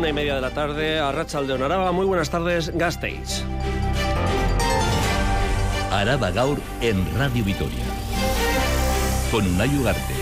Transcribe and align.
una 0.00 0.08
y 0.08 0.12
media 0.14 0.34
de 0.34 0.40
la 0.40 0.50
tarde, 0.50 0.98
a 0.98 1.12
Rachel 1.12 1.46
de 1.46 1.52
Onaraba. 1.52 1.92
Muy 1.92 2.06
buenas 2.06 2.30
tardes, 2.30 2.72
Gasteiz. 2.74 3.44
Araba 5.92 6.30
Gaur 6.30 6.58
en 6.80 7.04
Radio 7.18 7.44
Vitoria. 7.44 7.84
Con 9.30 9.46
Unai 9.46 9.68
Ugarte. 9.76 10.14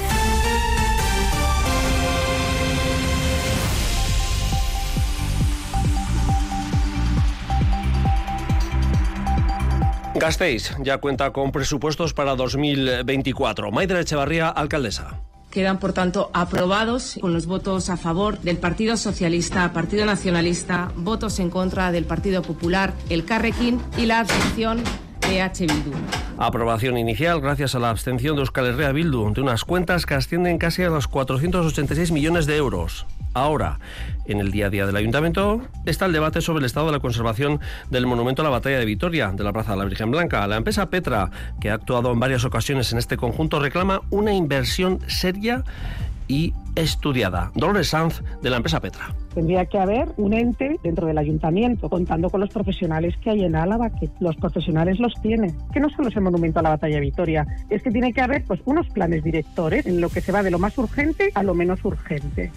Gasteiz 10.16 10.74
ya 10.80 10.98
cuenta 10.98 11.32
con 11.32 11.52
presupuestos 11.52 12.14
para 12.14 12.34
2024. 12.34 13.70
Maidra 13.70 14.00
Echevarría, 14.00 14.48
alcaldesa. 14.48 15.27
Quedan, 15.58 15.80
por 15.80 15.92
tanto, 15.92 16.30
aprobados 16.34 17.18
con 17.20 17.32
los 17.32 17.46
votos 17.46 17.90
a 17.90 17.96
favor 17.96 18.38
del 18.42 18.58
Partido 18.58 18.96
Socialista, 18.96 19.72
Partido 19.72 20.06
Nacionalista, 20.06 20.92
votos 20.94 21.40
en 21.40 21.50
contra 21.50 21.90
del 21.90 22.04
Partido 22.04 22.42
Popular, 22.42 22.94
el 23.10 23.24
Carrequín 23.24 23.80
y 23.96 24.06
la 24.06 24.20
abstención 24.20 24.80
de 25.28 25.42
H. 25.42 25.66
Bildu. 25.66 25.90
Aprobación 26.38 26.96
inicial 26.96 27.40
gracias 27.40 27.74
a 27.74 27.80
la 27.80 27.90
abstención 27.90 28.36
de 28.36 28.42
Euskal 28.42 28.66
Herria 28.66 28.92
Bildu 28.92 29.32
de 29.34 29.40
unas 29.40 29.64
cuentas 29.64 30.06
que 30.06 30.14
ascienden 30.14 30.58
casi 30.58 30.84
a 30.84 30.90
los 30.90 31.08
486 31.08 32.12
millones 32.12 32.46
de 32.46 32.56
euros. 32.56 33.04
Ahora, 33.38 33.78
en 34.26 34.40
el 34.40 34.50
día 34.50 34.66
a 34.66 34.70
día 34.70 34.84
del 34.84 34.96
ayuntamiento 34.96 35.62
está 35.86 36.06
el 36.06 36.12
debate 36.12 36.40
sobre 36.40 36.58
el 36.58 36.64
estado 36.64 36.86
de 36.86 36.92
la 36.92 36.98
conservación 36.98 37.60
del 37.88 38.04
monumento 38.04 38.42
a 38.42 38.44
la 38.44 38.50
batalla 38.50 38.80
de 38.80 38.84
Vitoria 38.84 39.30
de 39.30 39.44
la 39.44 39.52
Plaza 39.52 39.72
de 39.72 39.78
la 39.78 39.84
Virgen 39.84 40.10
Blanca. 40.10 40.44
La 40.48 40.56
empresa 40.56 40.90
Petra, 40.90 41.30
que 41.60 41.70
ha 41.70 41.74
actuado 41.74 42.12
en 42.12 42.18
varias 42.18 42.44
ocasiones 42.44 42.90
en 42.92 42.98
este 42.98 43.16
conjunto, 43.16 43.60
reclama 43.60 44.02
una 44.10 44.32
inversión 44.32 44.98
seria 45.06 45.62
y 46.26 46.52
estudiada. 46.74 47.52
Dolores 47.54 47.88
Sanz, 47.88 48.22
de 48.42 48.50
la 48.50 48.56
empresa 48.56 48.80
Petra. 48.80 49.14
Tendría 49.34 49.66
que 49.66 49.78
haber 49.78 50.08
un 50.16 50.34
ente 50.34 50.78
dentro 50.82 51.06
del 51.06 51.18
ayuntamiento, 51.18 51.88
contando 51.88 52.28
con 52.30 52.40
los 52.40 52.50
profesionales 52.50 53.16
que 53.22 53.30
hay 53.30 53.44
en 53.44 53.54
Álava, 53.54 53.90
que 53.90 54.10
los 54.18 54.34
profesionales 54.36 54.98
los 54.98 55.14
tienen. 55.22 55.56
Que 55.72 55.78
no 55.78 55.88
solo 55.90 56.08
es 56.08 56.16
el 56.16 56.22
monumento 56.22 56.58
a 56.58 56.62
la 56.62 56.70
batalla 56.70 56.96
de 56.96 57.02
Vitoria, 57.02 57.46
es 57.70 57.82
que 57.84 57.90
tiene 57.90 58.12
que 58.12 58.20
haber 58.20 58.44
pues, 58.44 58.60
unos 58.64 58.88
planes 58.88 59.22
directores 59.22 59.86
en 59.86 60.00
lo 60.00 60.08
que 60.08 60.20
se 60.20 60.32
va 60.32 60.42
de 60.42 60.50
lo 60.50 60.58
más 60.58 60.76
urgente 60.76 61.30
a 61.34 61.42
lo 61.44 61.54
menos 61.54 61.84
urgente. 61.84 62.50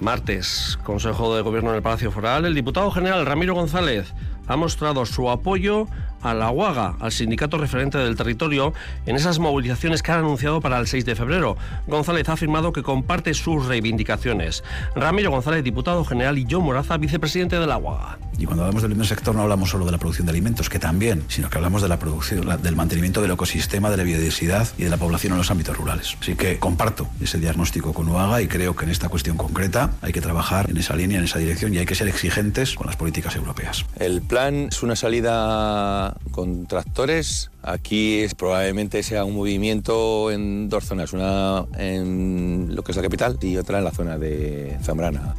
Martes, 0.00 0.78
Consejo 0.84 1.34
de 1.34 1.42
Gobierno 1.42 1.70
en 1.70 1.76
el 1.76 1.82
Palacio 1.82 2.12
Foral, 2.12 2.44
el 2.44 2.54
diputado 2.54 2.90
general 2.90 3.26
Ramiro 3.26 3.54
González 3.54 4.14
ha 4.46 4.56
mostrado 4.56 5.04
su 5.06 5.28
apoyo 5.28 5.88
a 6.22 6.34
la 6.34 6.50
UAGA, 6.50 6.96
al 7.00 7.12
sindicato 7.12 7.58
referente 7.58 7.98
del 7.98 8.16
territorio, 8.16 8.72
en 9.06 9.16
esas 9.16 9.38
movilizaciones 9.38 10.02
que 10.02 10.12
han 10.12 10.20
anunciado 10.20 10.60
para 10.60 10.78
el 10.78 10.86
6 10.86 11.04
de 11.04 11.14
febrero. 11.14 11.56
González 11.86 12.28
ha 12.28 12.32
afirmado 12.32 12.72
que 12.72 12.82
comparte 12.82 13.34
sus 13.34 13.66
reivindicaciones. 13.66 14.64
Ramiro 14.94 15.30
González, 15.30 15.64
diputado 15.64 16.04
general, 16.04 16.38
y 16.38 16.46
John 16.48 16.64
Moraza, 16.64 16.96
vicepresidente 16.96 17.58
de 17.58 17.66
la 17.66 17.78
UAGA. 17.78 18.18
Y 18.38 18.46
cuando 18.46 18.62
hablamos 18.62 18.82
del 18.82 18.92
primer 18.92 19.06
sector 19.06 19.34
no 19.34 19.42
hablamos 19.42 19.70
solo 19.70 19.84
de 19.84 19.90
la 19.90 19.98
producción 19.98 20.26
de 20.26 20.30
alimentos, 20.30 20.68
que 20.68 20.78
también, 20.78 21.24
sino 21.28 21.50
que 21.50 21.58
hablamos 21.58 21.82
de 21.82 21.88
la 21.88 21.98
producción, 21.98 22.46
del 22.62 22.76
mantenimiento 22.76 23.20
del 23.20 23.32
ecosistema, 23.32 23.90
de 23.90 23.96
la 23.96 24.04
biodiversidad 24.04 24.68
y 24.78 24.84
de 24.84 24.90
la 24.90 24.96
población 24.96 25.32
en 25.32 25.38
los 25.38 25.50
ámbitos 25.50 25.76
rurales. 25.76 26.16
Así 26.20 26.36
que 26.36 26.58
comparto 26.58 27.08
ese 27.20 27.38
diagnóstico 27.38 27.92
con 27.92 28.08
UAGA 28.08 28.42
y 28.42 28.46
creo 28.46 28.76
que 28.76 28.84
en 28.84 28.90
esta 28.90 29.08
cuestión 29.08 29.36
concreta 29.36 29.90
hay 30.02 30.12
que 30.12 30.20
trabajar 30.20 30.70
en 30.70 30.76
esa 30.76 30.94
línea, 30.94 31.18
en 31.18 31.24
esa 31.24 31.40
dirección 31.40 31.74
y 31.74 31.78
hay 31.78 31.86
que 31.86 31.96
ser 31.96 32.06
exigentes 32.06 32.74
con 32.74 32.86
las 32.86 32.96
políticas 32.96 33.34
europeas. 33.34 33.84
El 33.98 34.22
plan 34.22 34.68
es 34.70 34.82
una 34.84 34.94
salida 34.94 36.07
con 36.30 36.66
tractores. 36.66 37.50
Aquí 37.62 38.20
es, 38.20 38.34
probablemente 38.34 39.02
sea 39.02 39.24
un 39.24 39.34
movimiento 39.34 40.30
en 40.30 40.68
dos 40.68 40.84
zonas, 40.84 41.12
una 41.12 41.66
en 41.76 42.74
lo 42.74 42.82
que 42.82 42.92
es 42.92 42.96
la 42.96 43.02
capital 43.02 43.38
y 43.42 43.56
otra 43.56 43.78
en 43.78 43.84
la 43.84 43.92
zona 43.92 44.18
de 44.18 44.78
Zambrana. 44.82 45.34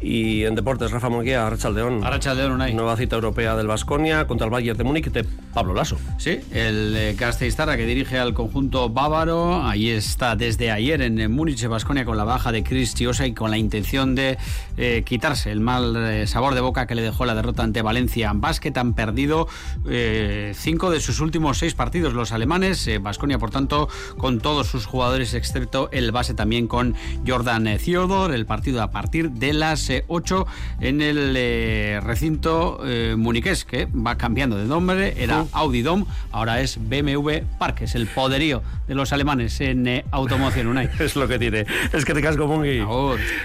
Y 0.00 0.44
en 0.44 0.54
deportes, 0.54 0.90
Rafa 0.90 1.08
Monguía, 1.08 1.46
Arrachaldeón. 1.46 2.04
Arrachaldeón, 2.04 2.52
Unai. 2.52 2.74
Nueva 2.74 2.96
cita 2.96 3.16
europea 3.16 3.56
del 3.56 3.66
Vasconia 3.66 4.26
contra 4.26 4.44
el 4.44 4.50
Bayern 4.50 4.76
de 4.76 4.84
Múnich 4.84 5.10
de 5.10 5.24
Pablo 5.54 5.74
Lasso. 5.74 5.96
Sí, 6.18 6.38
el 6.52 6.94
eh, 6.96 7.16
que 7.16 7.86
dirige 7.86 8.18
al 8.18 8.34
conjunto 8.34 8.90
bávaro. 8.90 9.64
Ahí 9.64 9.88
está 9.90 10.36
desde 10.36 10.70
ayer 10.70 11.00
en 11.02 11.32
Múnich, 11.32 11.66
Vasconia, 11.66 12.04
con 12.04 12.16
la 12.16 12.24
baja 12.24 12.52
de 12.52 12.62
Chris 12.62 12.94
Chiosa 12.94 13.26
y 13.26 13.32
con 13.32 13.50
la 13.50 13.58
intención 13.58 14.14
de 14.14 14.38
eh, 14.76 15.02
quitarse 15.04 15.50
el 15.50 15.60
mal 15.60 15.96
eh, 15.96 16.26
sabor 16.26 16.54
de 16.54 16.60
boca 16.60 16.86
que 16.86 16.94
le 16.94 17.02
dejó 17.02 17.24
la 17.24 17.34
derrota 17.34 17.62
ante 17.62 17.82
Valencia. 17.82 18.30
En 18.30 18.40
básquet 18.40 18.76
han 18.76 18.94
perdido 18.94 19.48
eh, 19.88 20.52
cinco 20.54 20.90
de 20.90 21.00
sus 21.00 21.20
últimos 21.20 21.58
seis 21.58 21.74
partidos 21.74 22.12
los 22.12 22.32
alemanes. 22.32 22.88
Vasconia, 23.00 23.38
por 23.38 23.50
tanto, 23.50 23.88
con 24.18 24.40
todos 24.40 24.66
sus 24.66 24.86
jugadores, 24.86 25.34
excepto 25.34 25.88
el 25.92 26.12
base 26.12 26.34
también 26.34 26.68
con 26.68 26.94
Jordan 27.26 27.68
Theodor. 27.82 28.34
El 28.34 28.46
partido 28.46 28.82
a 28.82 28.90
partir 28.90 29.30
de 29.30 29.52
las 29.52 29.85
8 30.06 30.46
en 30.80 31.02
el 31.02 31.34
eh, 31.36 32.00
recinto 32.02 32.80
eh, 32.84 33.14
muniqués, 33.16 33.64
que 33.64 33.86
va 33.86 34.16
cambiando 34.16 34.56
de 34.56 34.64
nombre, 34.64 35.14
era 35.22 35.44
Audi 35.52 35.82
Dome, 35.82 36.04
ahora 36.32 36.60
es 36.60 36.78
BMW 36.80 37.38
Park, 37.58 37.82
es 37.82 37.94
el 37.94 38.06
poderío 38.06 38.62
de 38.88 38.94
los 38.94 39.12
alemanes 39.12 39.60
en 39.60 39.86
eh, 39.86 40.04
automoción 40.10 40.66
Unai. 40.66 40.88
es 40.98 41.16
lo 41.16 41.28
que 41.28 41.38
tiene. 41.38 41.66
Es 41.92 42.04
que 42.04 42.14
te 42.14 42.22
casco, 42.22 42.46
Mungui. 42.46 42.84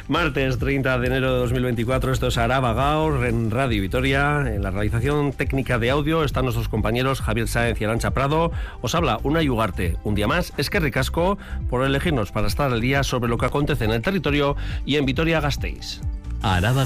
Martes 0.07 0.59
30 0.59 0.99
de 0.99 1.07
enero 1.07 1.33
de 1.33 1.39
2024, 1.39 2.11
esto 2.11 2.27
es 2.27 2.37
Araba 2.37 2.73
Gaur 2.73 3.25
en 3.25 3.51
Radio 3.51 3.81
Vitoria. 3.81 4.45
En 4.47 4.63
la 4.63 4.71
realización 4.71 5.33
técnica 5.33 5.79
de 5.79 5.89
audio 5.89 6.23
están 6.23 6.45
nuestros 6.45 6.69
compañeros 6.69 7.21
Javier 7.21 7.47
Sáenz 7.47 7.81
y 7.81 7.85
Arancha 7.85 8.11
Prado. 8.11 8.51
Os 8.81 8.95
habla 8.95 9.19
una 9.23 9.41
Ugarte. 9.41 9.97
Un 10.03 10.15
día 10.15 10.27
más, 10.27 10.53
es 10.57 10.69
que 10.69 10.79
ricasco 10.79 11.37
por 11.69 11.83
elegirnos 11.83 12.31
para 12.31 12.47
estar 12.47 12.71
al 12.71 12.81
día 12.81 13.03
sobre 13.03 13.29
lo 13.29 13.37
que 13.37 13.47
acontece 13.47 13.85
en 13.85 13.91
el 13.91 14.01
territorio 14.01 14.55
y 14.85 14.97
en 14.97 15.05
Vitoria-Gasteiz. 15.05 16.01
Araba 16.43 16.85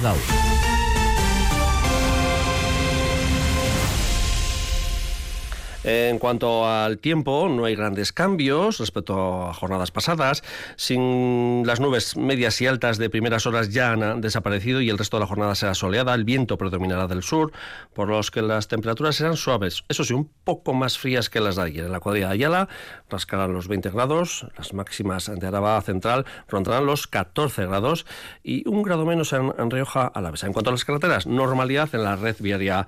En 5.88 6.18
cuanto 6.18 6.68
al 6.68 6.98
tiempo, 6.98 7.48
no 7.48 7.66
hay 7.66 7.76
grandes 7.76 8.12
cambios 8.12 8.80
respecto 8.80 9.44
a 9.44 9.54
jornadas 9.54 9.92
pasadas. 9.92 10.42
Sin 10.78 11.62
las 11.64 11.80
nubes 11.80 12.18
medias 12.18 12.60
y 12.60 12.66
altas 12.66 12.98
de 12.98 13.08
primeras 13.12 13.46
horas 13.46 13.70
ya 13.70 13.92
han 13.92 14.20
desaparecido 14.20 14.82
y 14.82 14.90
el 14.90 14.98
resto 14.98 15.18
de 15.18 15.22
la 15.22 15.28
jornada 15.28 15.54
será 15.54 15.76
soleada. 15.76 16.16
El 16.16 16.24
viento 16.24 16.58
predominará 16.58 17.06
del 17.06 17.22
sur, 17.22 17.52
por 17.94 18.10
los 18.10 18.32
que 18.32 18.42
las 18.42 18.68
temperaturas 18.68 19.18
serán 19.18 19.38
suaves. 19.38 19.84
Eso 19.88 20.04
sí, 20.04 20.16
un 20.16 20.28
poco 20.44 20.74
más 20.74 20.98
frías 20.98 21.30
que 21.30 21.40
las 21.40 21.56
de 21.56 21.62
ayer. 21.62 21.86
En 21.86 21.92
la 21.92 22.00
cuadrilla 22.00 22.30
de 22.30 22.34
Ayala 22.34 22.68
rascarán 23.08 23.54
los 23.54 23.68
20 23.68 23.92
grados, 23.92 24.48
las 24.58 24.74
máximas 24.74 25.32
de 25.32 25.46
Araba 25.46 25.80
Central 25.84 26.26
rondarán 26.48 26.88
los 26.88 27.06
14 27.06 27.68
grados 27.68 28.08
y 28.44 28.68
un 28.68 28.82
grado 28.82 29.06
menos 29.06 29.34
en, 29.34 29.54
en 29.56 29.70
Rioja 29.70 30.08
Alavesa. 30.08 30.48
En 30.48 30.54
cuanto 30.54 30.72
a 30.72 30.74
las 30.74 30.84
carreteras, 30.84 31.28
normalidad 31.28 31.90
en 31.94 32.02
la 32.02 32.16
red 32.16 32.38
viaria 32.40 32.88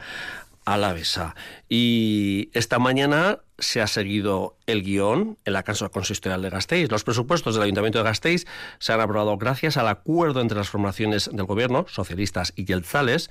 alavesa. 0.67 1.33
Y 1.69 2.49
esta 2.53 2.77
mañana 2.77 3.39
se 3.57 3.81
ha 3.81 3.87
seguido 3.87 4.57
el 4.67 4.83
guion 4.83 5.37
en 5.45 5.53
la 5.53 5.63
Consistorial 5.63 6.41
de 6.41 6.49
Gasteiz. 6.49 6.91
Los 6.91 7.05
presupuestos 7.05 7.55
del 7.55 7.63
Ayuntamiento 7.63 7.99
de 7.99 8.03
Gasteiz 8.03 8.45
se 8.77 8.91
han 8.91 8.99
aprobado 8.99 9.37
gracias 9.37 9.77
al 9.77 9.87
acuerdo 9.87 10.41
entre 10.41 10.57
las 10.57 10.67
formaciones 10.67 11.29
del 11.31 11.45
gobierno, 11.45 11.85
socialistas 11.87 12.51
y 12.57 12.65
yelzales, 12.65 13.29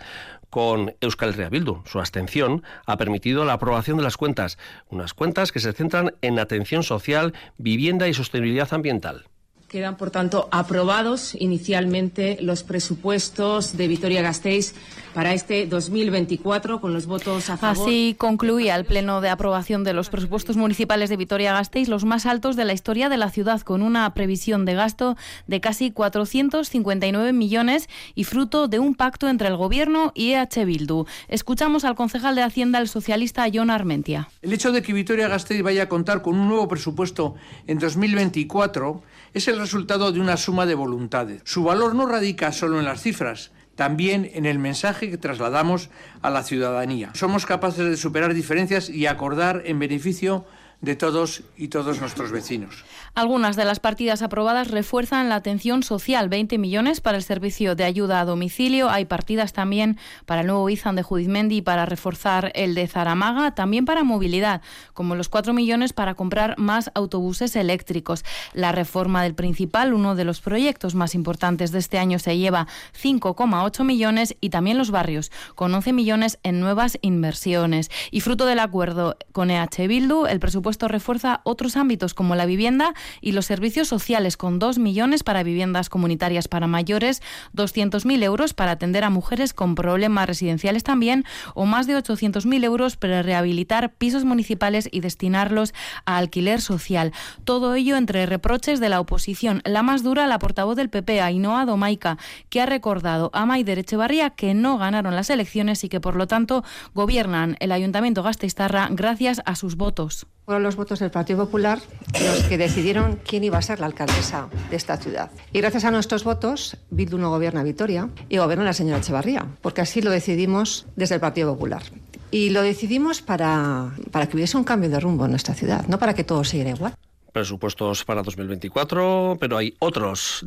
con 0.48 0.94
Euskal 1.02 1.30
Herria 1.30 1.50
Bildu. 1.50 1.82
Su 1.84 1.98
abstención 1.98 2.62
ha 2.86 2.96
permitido 2.96 3.44
la 3.44 3.52
aprobación 3.52 3.98
de 3.98 4.04
las 4.04 4.16
cuentas, 4.16 4.56
unas 4.88 5.12
cuentas 5.12 5.52
que 5.52 5.60
se 5.60 5.74
centran 5.74 6.14
en 6.22 6.38
atención 6.38 6.84
social, 6.84 7.34
vivienda 7.58 8.08
y 8.08 8.14
sostenibilidad 8.14 8.72
ambiental. 8.72 9.26
Quedan, 9.68 9.96
por 9.96 10.12
tanto, 10.12 10.48
aprobados 10.52 11.34
inicialmente 11.34 12.38
los 12.40 12.62
presupuestos 12.62 13.76
de 13.76 13.88
Vitoria-Gasteiz 13.88 14.74
para 15.12 15.34
este 15.34 15.66
2024 15.66 16.80
con 16.80 16.92
los 16.92 17.06
votos 17.06 17.50
a 17.50 17.56
favor. 17.56 17.88
Así 17.88 18.14
concluía 18.16 18.76
el 18.76 18.84
pleno 18.84 19.20
de 19.20 19.28
aprobación 19.28 19.82
de 19.82 19.92
los 19.92 20.08
presupuestos 20.08 20.56
municipales 20.56 21.10
de 21.10 21.16
Vitoria-Gasteiz, 21.16 21.88
los 21.88 22.04
más 22.04 22.26
altos 22.26 22.54
de 22.54 22.64
la 22.64 22.74
historia 22.74 23.08
de 23.08 23.16
la 23.16 23.28
ciudad, 23.30 23.60
con 23.62 23.82
una 23.82 24.08
previsión 24.14 24.66
de 24.66 24.74
gasto 24.74 25.16
de 25.48 25.60
casi 25.60 25.90
459 25.90 27.32
millones 27.32 27.88
y 28.14 28.22
fruto 28.22 28.68
de 28.68 28.78
un 28.78 28.94
pacto 28.94 29.28
entre 29.28 29.48
el 29.48 29.56
Gobierno 29.56 30.12
y 30.14 30.32
EH 30.32 30.64
Bildu. 30.64 31.06
Escuchamos 31.26 31.84
al 31.84 31.96
concejal 31.96 32.36
de 32.36 32.42
Hacienda, 32.42 32.78
el 32.78 32.88
socialista 32.88 33.46
John 33.52 33.70
Armentia. 33.70 34.28
El 34.42 34.52
hecho 34.52 34.70
de 34.70 34.82
que 34.82 34.92
Vitoria-Gasteiz 34.92 35.62
vaya 35.62 35.84
a 35.84 35.88
contar 35.88 36.22
con 36.22 36.36
un 36.36 36.46
nuevo 36.46 36.68
presupuesto 36.68 37.34
en 37.66 37.80
2024 37.80 39.02
es 39.36 39.48
el 39.48 39.58
resultado 39.58 40.12
de 40.12 40.20
una 40.20 40.38
suma 40.38 40.64
de 40.64 40.74
voluntades. 40.74 41.42
Su 41.44 41.62
valor 41.62 41.94
no 41.94 42.06
radica 42.06 42.52
solo 42.52 42.78
en 42.78 42.86
las 42.86 43.02
cifras, 43.02 43.50
también 43.74 44.30
en 44.32 44.46
el 44.46 44.58
mensaje 44.58 45.10
que 45.10 45.18
trasladamos 45.18 45.90
a 46.22 46.30
la 46.30 46.42
ciudadanía. 46.42 47.10
Somos 47.12 47.44
capaces 47.44 47.84
de 47.84 47.98
superar 47.98 48.32
diferencias 48.32 48.88
y 48.88 49.04
acordar 49.04 49.60
en 49.66 49.78
beneficio 49.78 50.46
de 50.80 50.94
todos 50.94 51.42
y 51.56 51.68
todos 51.68 52.00
nuestros 52.00 52.30
vecinos. 52.30 52.84
Algunas 53.14 53.56
de 53.56 53.64
las 53.64 53.80
partidas 53.80 54.20
aprobadas 54.20 54.70
refuerzan 54.70 55.30
la 55.30 55.36
atención 55.36 55.82
social, 55.82 56.28
20 56.28 56.58
millones 56.58 57.00
para 57.00 57.16
el 57.16 57.22
servicio 57.22 57.74
de 57.74 57.84
ayuda 57.84 58.20
a 58.20 58.24
domicilio. 58.26 58.90
Hay 58.90 59.06
partidas 59.06 59.54
también 59.54 59.98
para 60.26 60.42
el 60.42 60.46
nuevo 60.48 60.68
Izan 60.68 60.96
de 60.96 61.02
Judizmendi 61.02 61.62
para 61.62 61.86
reforzar 61.86 62.52
el 62.54 62.74
de 62.74 62.86
Zaramaga, 62.86 63.54
también 63.54 63.86
para 63.86 64.04
movilidad, 64.04 64.60
como 64.92 65.14
los 65.14 65.30
4 65.30 65.54
millones 65.54 65.94
para 65.94 66.14
comprar 66.14 66.58
más 66.58 66.90
autobuses 66.94 67.56
eléctricos. 67.56 68.22
La 68.52 68.70
reforma 68.72 69.22
del 69.22 69.34
principal, 69.34 69.94
uno 69.94 70.14
de 70.14 70.24
los 70.24 70.42
proyectos 70.42 70.94
más 70.94 71.14
importantes 71.14 71.72
de 71.72 71.78
este 71.78 71.98
año, 71.98 72.18
se 72.18 72.36
lleva 72.36 72.66
5,8 73.02 73.82
millones 73.82 74.36
y 74.42 74.50
también 74.50 74.76
los 74.76 74.90
barrios, 74.90 75.32
con 75.54 75.74
11 75.74 75.94
millones 75.94 76.38
en 76.42 76.60
nuevas 76.60 76.98
inversiones. 77.00 77.90
Y 78.10 78.20
fruto 78.20 78.44
del 78.44 78.58
acuerdo 78.58 79.16
con 79.32 79.50
EH 79.50 79.88
Bildu, 79.88 80.26
el 80.26 80.38
presupuesto 80.38 80.75
refuerza 80.84 81.40
otros 81.44 81.76
ámbitos 81.76 82.14
como 82.14 82.34
la 82.34 82.46
vivienda 82.46 82.94
y 83.20 83.32
los 83.32 83.46
servicios 83.46 83.88
sociales 83.88 84.36
con 84.36 84.58
2 84.58 84.78
millones 84.78 85.22
para 85.22 85.42
viviendas 85.42 85.88
comunitarias 85.88 86.48
para 86.48 86.66
mayores, 86.66 87.22
200.000 87.54 88.22
euros 88.22 88.54
para 88.54 88.72
atender 88.72 89.04
a 89.04 89.10
mujeres 89.10 89.52
con 89.52 89.74
problemas 89.74 90.26
residenciales 90.26 90.84
también 90.84 91.24
o 91.54 91.66
más 91.66 91.86
de 91.86 91.96
800.000 91.96 92.64
euros 92.64 92.96
para 92.96 93.22
rehabilitar 93.22 93.94
pisos 93.94 94.24
municipales 94.24 94.88
y 94.92 95.00
destinarlos 95.00 95.74
a 96.04 96.18
alquiler 96.18 96.60
social. 96.60 97.12
Todo 97.44 97.74
ello 97.74 97.96
entre 97.96 98.26
reproches 98.26 98.80
de 98.80 98.88
la 98.88 99.00
oposición. 99.00 99.62
La 99.64 99.82
más 99.82 100.02
dura, 100.02 100.26
la 100.26 100.38
portavoz 100.38 100.76
del 100.76 100.90
PP, 100.90 101.20
Ainhoa 101.20 101.64
Domaica, 101.64 102.18
que 102.50 102.60
ha 102.60 102.66
recordado 102.66 103.30
a 103.32 103.46
Maider 103.46 103.78
Echevarría 103.78 104.30
que 104.30 104.54
no 104.54 104.78
ganaron 104.78 105.14
las 105.14 105.30
elecciones 105.30 105.84
y 105.84 105.88
que 105.88 106.00
por 106.00 106.16
lo 106.16 106.26
tanto 106.26 106.64
gobiernan 106.94 107.56
el 107.60 107.72
Ayuntamiento 107.72 108.22
Gasteiztarra 108.22 108.88
gracias 108.90 109.40
a 109.44 109.54
sus 109.54 109.76
votos. 109.76 110.26
Fueron 110.46 110.62
los 110.62 110.76
votos 110.76 111.00
del 111.00 111.10
Partido 111.10 111.44
Popular 111.44 111.80
los 112.24 112.44
que 112.44 112.56
decidieron 112.56 113.18
quién 113.26 113.42
iba 113.42 113.58
a 113.58 113.62
ser 113.62 113.80
la 113.80 113.86
alcaldesa 113.86 114.48
de 114.70 114.76
esta 114.76 114.96
ciudad. 114.96 115.32
Y 115.52 115.58
gracias 115.58 115.84
a 115.84 115.90
nuestros 115.90 116.22
votos, 116.22 116.76
Bildu 116.90 117.18
no 117.18 117.30
gobierna 117.30 117.64
Vitoria 117.64 118.10
y 118.28 118.36
gobierna 118.38 118.64
la 118.64 118.72
señora 118.72 118.98
Echevarría, 118.98 119.44
porque 119.60 119.80
así 119.80 120.02
lo 120.02 120.12
decidimos 120.12 120.86
desde 120.94 121.16
el 121.16 121.20
Partido 121.20 121.52
Popular. 121.52 121.82
Y 122.30 122.50
lo 122.50 122.62
decidimos 122.62 123.22
para, 123.22 123.90
para 124.12 124.28
que 124.28 124.36
hubiese 124.36 124.56
un 124.56 124.62
cambio 124.62 124.88
de 124.88 125.00
rumbo 125.00 125.24
en 125.24 125.32
nuestra 125.32 125.52
ciudad, 125.52 125.84
no 125.88 125.98
para 125.98 126.14
que 126.14 126.22
todo 126.22 126.44
siguiera 126.44 126.70
igual 126.70 126.94
presupuestos 127.36 128.02
para 128.06 128.22
2024, 128.22 129.36
pero 129.38 129.58
hay 129.58 129.74
otros 129.78 130.42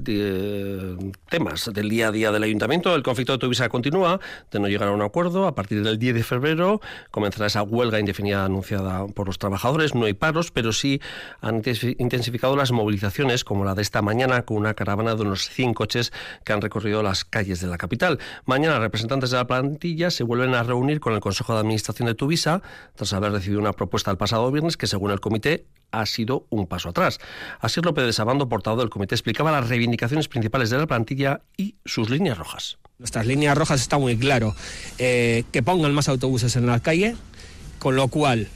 temas 1.30 1.70
del 1.72 1.88
día 1.88 2.08
a 2.08 2.12
día 2.12 2.32
del 2.32 2.42
ayuntamiento. 2.42 2.96
El 2.96 3.04
conflicto 3.04 3.34
de 3.34 3.38
Tuvisa 3.38 3.70
continúa 3.70 4.20
de 4.50 4.60
no 4.60 4.68
llegar 4.68 4.90
a 4.90 4.92
un 4.92 5.04
acuerdo. 5.04 5.46
A 5.46 5.54
partir 5.54 5.84
del 5.84 6.00
10 6.00 6.16
de 6.16 6.24
febrero 6.24 6.82
comenzará 7.12 7.46
esa 7.46 7.62
huelga 7.62 8.00
indefinida 8.00 8.44
anunciada 8.44 9.06
por 9.06 9.28
los 9.28 9.38
trabajadores. 9.38 9.94
No 9.94 10.06
hay 10.08 10.16
paros, 10.16 10.50
pero 10.50 10.74
sí 10.74 11.00
han 11.42 11.62
intensificado 12.00 12.56
las 12.56 12.72
movilizaciones, 12.72 13.44
como 13.44 13.66
la 13.66 13.76
de 13.76 13.84
esta 13.84 14.02
mañana, 14.02 14.42
con 14.42 14.58
una 14.58 14.74
caravana 14.74 15.14
de 15.14 15.22
unos 15.22 15.48
100 15.48 15.76
coches 15.76 16.12
que 16.44 16.54
han 16.54 16.62
recorrido 16.62 17.04
las 17.04 17.24
calles 17.24 17.62
de 17.62 17.68
la 17.68 17.78
capital. 17.78 18.18
Mañana, 18.46 18.80
representantes 18.80 19.30
de 19.30 19.38
la 19.38 19.46
plantilla 19.46 20.10
se 20.10 20.24
vuelven 20.24 20.56
a 20.56 20.64
reunir 20.64 21.02
con 21.02 21.14
el 21.14 21.20
Consejo 21.20 21.54
de 21.54 21.60
Administración 21.60 22.08
de 22.08 22.16
Tuvisa, 22.16 22.64
tras 22.96 23.14
haber 23.14 23.32
recibido 23.32 23.62
una 23.62 23.74
propuesta 23.74 24.10
el 24.10 24.18
pasado 24.18 24.52
viernes 24.52 24.76
que, 24.76 24.88
según 24.88 25.12
el 25.12 25.20
comité, 25.20 25.68
ha 25.92 26.06
sido 26.06 26.46
un 26.50 26.68
paso 26.68 26.90
atrás. 26.90 27.20
Así 27.60 27.82
López 27.82 28.06
de 28.06 28.14
Sabando, 28.14 28.50
portavoz 28.50 28.80
del 28.80 28.90
comité, 28.90 29.16
explicaba 29.16 29.52
las 29.52 29.70
reivindicaciones 29.70 30.28
principales 30.28 30.70
de 30.70 30.78
la 30.78 30.88
plantilla 30.88 31.42
y 31.58 31.76
sus 31.86 32.10
líneas 32.10 32.38
rojas. 32.38 32.78
Nuestras 32.98 33.26
líneas 33.26 33.58
rojas 33.58 33.82
está 33.82 33.98
muy 33.98 34.18
claro. 34.18 34.56
Eh, 34.98 35.44
que 35.52 35.64
pongan 35.64 35.94
más 35.94 36.10
autobuses 36.10 36.56
en 36.56 36.68
la 36.68 36.80
calle, 36.80 37.16
con 37.80 37.96
lo 37.96 38.10
cual 38.10 38.50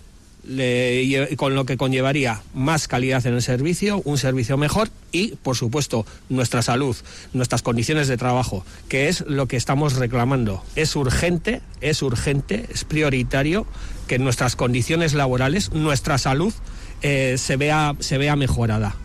con 1.38 1.56
lo 1.56 1.65
que 1.65 1.77
conllevaría 1.77 2.41
más 2.53 2.89
calidad 2.89 3.25
en 3.25 3.35
el 3.35 3.41
servicio, 3.41 4.01
un 4.03 4.18
servicio 4.18 4.57
mejor 4.57 4.89
y, 5.12 5.35
por 5.38 5.56
supuesto, 5.56 6.06
nuestra 6.27 6.62
salud, 6.62 6.97
nuestras 7.31 7.62
condiciones 7.62 8.09
de 8.09 8.18
trabajo, 8.18 8.65
que 8.89 9.07
es 9.07 9.21
lo 9.21 9.47
que 9.47 9.56
estamos 9.56 9.94
reclamando. 9.95 10.62
Es 10.75 10.97
urgente, 10.97 11.62
es 11.80 12.01
urgente, 12.01 12.65
es 12.74 12.83
prioritario 12.83 13.65
que 14.07 14.19
nuestras 14.19 14.57
condiciones 14.57 15.13
laborales, 15.13 15.71
nuestra 15.71 16.18
salud, 16.18 16.53
eh, 17.03 17.38
se, 17.38 17.57
vea, 17.57 17.95
se 18.00 18.17
vea 18.17 18.35
mejorada. 18.35 18.95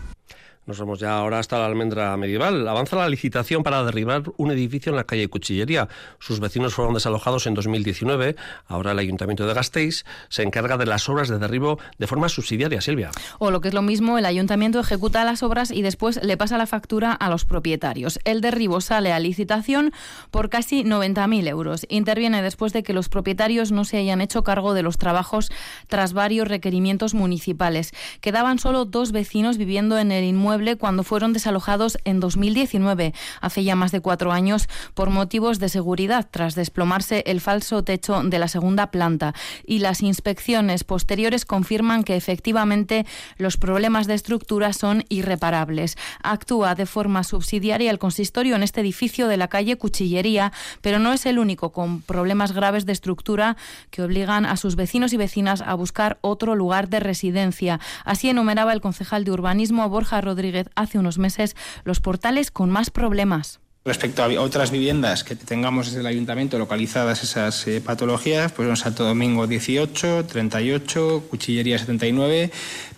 Nos 0.69 0.77
vamos 0.77 0.99
ya 0.99 1.17
ahora 1.17 1.39
hasta 1.39 1.57
la 1.57 1.65
almendra 1.65 2.15
medieval. 2.15 2.67
Avanza 2.67 2.95
la 2.95 3.09
licitación 3.09 3.63
para 3.63 3.83
derribar 3.83 4.21
un 4.37 4.51
edificio 4.51 4.91
en 4.91 4.97
la 4.97 5.03
calle 5.03 5.27
Cuchillería. 5.27 5.87
Sus 6.19 6.39
vecinos 6.39 6.75
fueron 6.75 6.93
desalojados 6.93 7.47
en 7.47 7.55
2019. 7.55 8.35
Ahora 8.67 8.91
el 8.91 8.99
Ayuntamiento 8.99 9.47
de 9.47 9.55
Gasteiz 9.55 10.05
se 10.27 10.43
encarga 10.43 10.77
de 10.77 10.85
las 10.85 11.09
obras 11.09 11.27
de 11.27 11.39
derribo 11.39 11.79
de 11.97 12.05
forma 12.05 12.29
subsidiaria, 12.29 12.81
Silvia. 12.81 13.09
O 13.39 13.49
lo 13.49 13.61
que 13.61 13.69
es 13.69 13.73
lo 13.73 13.81
mismo, 13.81 14.19
el 14.19 14.27
Ayuntamiento 14.27 14.79
ejecuta 14.79 15.25
las 15.25 15.41
obras 15.41 15.71
y 15.71 15.81
después 15.81 16.23
le 16.23 16.37
pasa 16.37 16.55
la 16.59 16.67
factura 16.67 17.13
a 17.13 17.31
los 17.31 17.45
propietarios. 17.45 18.19
El 18.23 18.39
derribo 18.39 18.79
sale 18.79 19.11
a 19.11 19.17
licitación 19.17 19.91
por 20.29 20.51
casi 20.51 20.83
90.000 20.83 21.47
euros. 21.47 21.87
Interviene 21.89 22.43
después 22.43 22.73
de 22.73 22.83
que 22.83 22.93
los 22.93 23.09
propietarios 23.09 23.71
no 23.71 23.85
se 23.85 23.97
hayan 23.97 24.21
hecho 24.21 24.43
cargo 24.43 24.75
de 24.75 24.83
los 24.83 24.99
trabajos 24.99 25.51
tras 25.87 26.13
varios 26.13 26.47
requerimientos 26.47 27.15
municipales. 27.15 27.91
Quedaban 28.21 28.59
solo 28.59 28.85
dos 28.85 29.11
vecinos 29.11 29.57
viviendo 29.57 29.97
en 29.97 30.11
el 30.11 30.25
inmueble 30.25 30.58
cuando 30.77 31.03
fueron 31.03 31.33
desalojados 31.33 31.97
en 32.03 32.19
2019, 32.19 33.13
hace 33.41 33.63
ya 33.63 33.75
más 33.75 33.91
de 33.91 34.01
cuatro 34.01 34.31
años, 34.31 34.67
por 34.93 35.09
motivos 35.09 35.59
de 35.59 35.69
seguridad, 35.69 36.27
tras 36.29 36.55
desplomarse 36.55 37.23
el 37.27 37.39
falso 37.39 37.83
techo 37.83 38.21
de 38.23 38.39
la 38.39 38.47
segunda 38.47 38.91
planta. 38.91 39.33
Y 39.65 39.79
las 39.79 40.01
inspecciones 40.01 40.83
posteriores 40.83 41.45
confirman 41.45 42.03
que 42.03 42.15
efectivamente 42.15 43.05
los 43.37 43.57
problemas 43.57 44.07
de 44.07 44.15
estructura 44.15 44.73
son 44.73 45.05
irreparables. 45.09 45.97
Actúa 46.23 46.75
de 46.75 46.85
forma 46.85 47.23
subsidiaria 47.23 47.89
el 47.89 47.99
consistorio 47.99 48.55
en 48.55 48.63
este 48.63 48.81
edificio 48.81 49.27
de 49.27 49.37
la 49.37 49.47
calle 49.47 49.77
Cuchillería, 49.77 50.51
pero 50.81 50.99
no 50.99 51.13
es 51.13 51.25
el 51.25 51.39
único 51.39 51.71
con 51.71 52.01
problemas 52.01 52.51
graves 52.51 52.85
de 52.85 52.91
estructura 52.91 53.55
que 53.91 54.01
obligan 54.01 54.45
a 54.45 54.57
sus 54.57 54.75
vecinos 54.75 55.13
y 55.13 55.17
vecinas 55.17 55.61
a 55.61 55.73
buscar 55.73 56.17
otro 56.21 56.55
lugar 56.55 56.89
de 56.89 56.99
residencia. 56.99 57.79
Así 58.03 58.29
enumeraba 58.29 58.73
el 58.73 58.81
concejal 58.81 59.23
de 59.23 59.31
urbanismo 59.31 59.87
Borja 59.89 60.21
Rodríguez 60.21 60.48
hace 60.75 60.99
unos 60.99 61.17
meses 61.17 61.55
los 61.83 61.99
portales 61.99 62.51
con 62.51 62.69
más 62.69 62.89
problemas. 62.89 63.59
Respecto 63.85 64.23
a 64.23 64.27
otras 64.41 64.71
viviendas 64.71 65.23
que 65.23 65.35
tengamos 65.35 65.87
desde 65.87 66.01
el 66.01 66.07
ayuntamiento 66.07 66.59
localizadas 66.59 67.23
esas 67.23 67.65
eh, 67.67 67.81
patologías, 67.81 68.51
pues 68.51 68.67
en 68.67 68.75
Santo 68.75 69.05
Domingo 69.05 69.47
18, 69.47 70.25
38, 70.25 71.23
Cuchillería 71.29 71.79
79, 71.79 72.51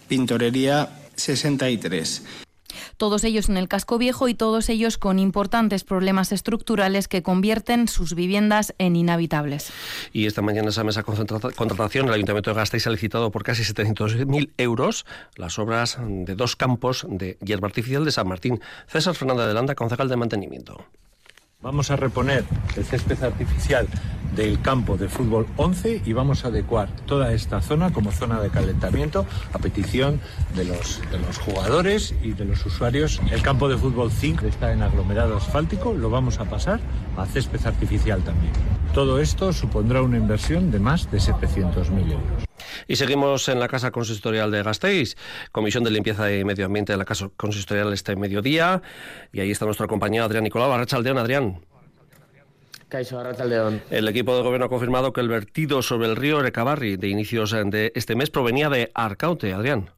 Pintorería 0.08 0.90
63 1.16 2.41
todos 2.98 3.24
ellos 3.24 3.50
en 3.50 3.58
el 3.58 3.68
casco 3.68 3.98
viejo 3.98 4.28
y 4.28 4.34
todos 4.34 4.70
ellos 4.70 4.98
con 4.98 5.20
importantes 5.20 5.84
problemas 5.84 6.32
estructurales 6.32 7.08
que 7.08 7.24
convierten 7.24 7.88
sus 7.88 8.16
viviendas 8.16 8.74
en 8.78 8.96
inhabitables. 8.96 9.72
Y 10.14 10.26
esta 10.26 10.42
mañana 10.42 10.70
esa 10.70 10.84
mesa 10.84 11.04
contratación, 11.04 12.08
el 12.08 12.14
Ayuntamiento 12.14 12.52
de 12.52 12.56
Gasteiz 12.56 12.88
ha 12.88 12.90
licitado 12.90 13.32
por 13.32 13.44
casi 13.44 13.64
700.000 13.64 14.52
euros 14.58 15.06
las 15.36 15.60
obras 15.60 15.98
de 16.00 16.36
dos 16.36 16.56
campos 16.56 17.06
de 17.10 17.38
hierba 17.44 17.68
artificial 17.68 18.06
de 18.06 18.12
San 18.12 18.28
Martín. 18.28 18.60
César 18.88 19.16
Fernández 19.16 19.48
de 19.48 19.54
Landa, 19.54 19.76
concejal 19.76 20.10
de 20.10 20.18
mantenimiento. 20.18 20.86
Vamos 21.62 21.92
a 21.92 21.96
reponer 21.96 22.44
el 22.76 22.84
césped 22.84 23.22
artificial 23.24 23.88
del 24.36 24.60
campo 24.62 24.98
de 24.98 25.08
fútbol 25.08 25.46
11 25.58 26.02
y 26.04 26.14
vamos 26.14 26.44
a 26.44 26.48
adecuar 26.48 26.90
toda 27.06 27.34
esta 27.34 27.62
zona 27.62 27.94
como 27.94 28.12
zona 28.12 28.42
de 28.42 28.50
calentamiento 28.50 29.28
a 29.54 29.60
petición 29.60 30.20
de 30.56 30.66
los, 30.66 31.02
de 31.12 31.20
los 31.20 31.38
jugadores 31.38 32.16
y 32.24 32.32
de 32.32 32.46
los 32.46 32.66
usuarios. 32.66 33.22
El 33.30 33.44
campo 33.44 33.70
de 33.70 33.78
fútbol 33.78 34.12
5 34.12 34.48
está 34.48 34.72
en 34.72 34.82
aglomerado 34.82 35.38
asfáltico, 35.38 35.94
lo 35.94 36.10
vamos 36.10 36.40
a 36.40 36.46
pasar 36.46 36.80
a 37.16 37.28
césped 37.28 37.64
artificial 37.64 38.24
también. 38.24 38.54
Todo 38.96 39.20
esto 39.20 39.54
supondrá 39.54 40.02
una 40.02 40.18
inversión 40.18 40.72
de 40.72 40.80
más 40.80 41.12
de 41.12 41.20
700.000 41.20 42.12
euros. 42.12 42.51
Y 42.88 42.96
seguimos 42.96 43.48
en 43.50 43.60
la 43.60 43.68
Casa 43.68 43.92
Consistorial 43.92 44.52
de 44.52 44.64
Gasteiz, 44.64 45.16
Comisión 45.52 45.84
de 45.84 45.92
Limpieza 45.92 46.34
y 46.34 46.44
Medio 46.44 46.66
Ambiente 46.66 46.94
de 46.94 46.98
la 46.98 47.06
Casa 47.06 47.30
Consistorial 47.38 47.92
este 47.94 48.16
mediodía. 48.16 48.82
Y 49.32 49.40
ahí 49.40 49.52
está 49.52 49.66
nuestro 49.66 49.88
compañero 49.88 50.26
Adrián 50.26 50.44
Nicolau. 50.44 50.72
Arrachaldeón, 50.72 51.18
Adrián. 51.18 51.62
El 53.90 54.08
equipo 54.10 54.36
de 54.36 54.42
gobierno 54.42 54.66
ha 54.66 54.70
confirmado 54.70 55.14
que 55.14 55.22
el 55.22 55.30
vertido 55.30 55.82
sobre 55.82 56.10
el 56.10 56.18
río 56.18 56.42
Recabarri 56.42 56.98
de 56.98 57.08
inicios 57.08 57.52
de 57.52 57.94
este 57.96 58.18
mes 58.18 58.30
provenía 58.30 58.70
de 58.70 58.92
Arcaute, 58.94 59.54
Adrián. 59.54 59.92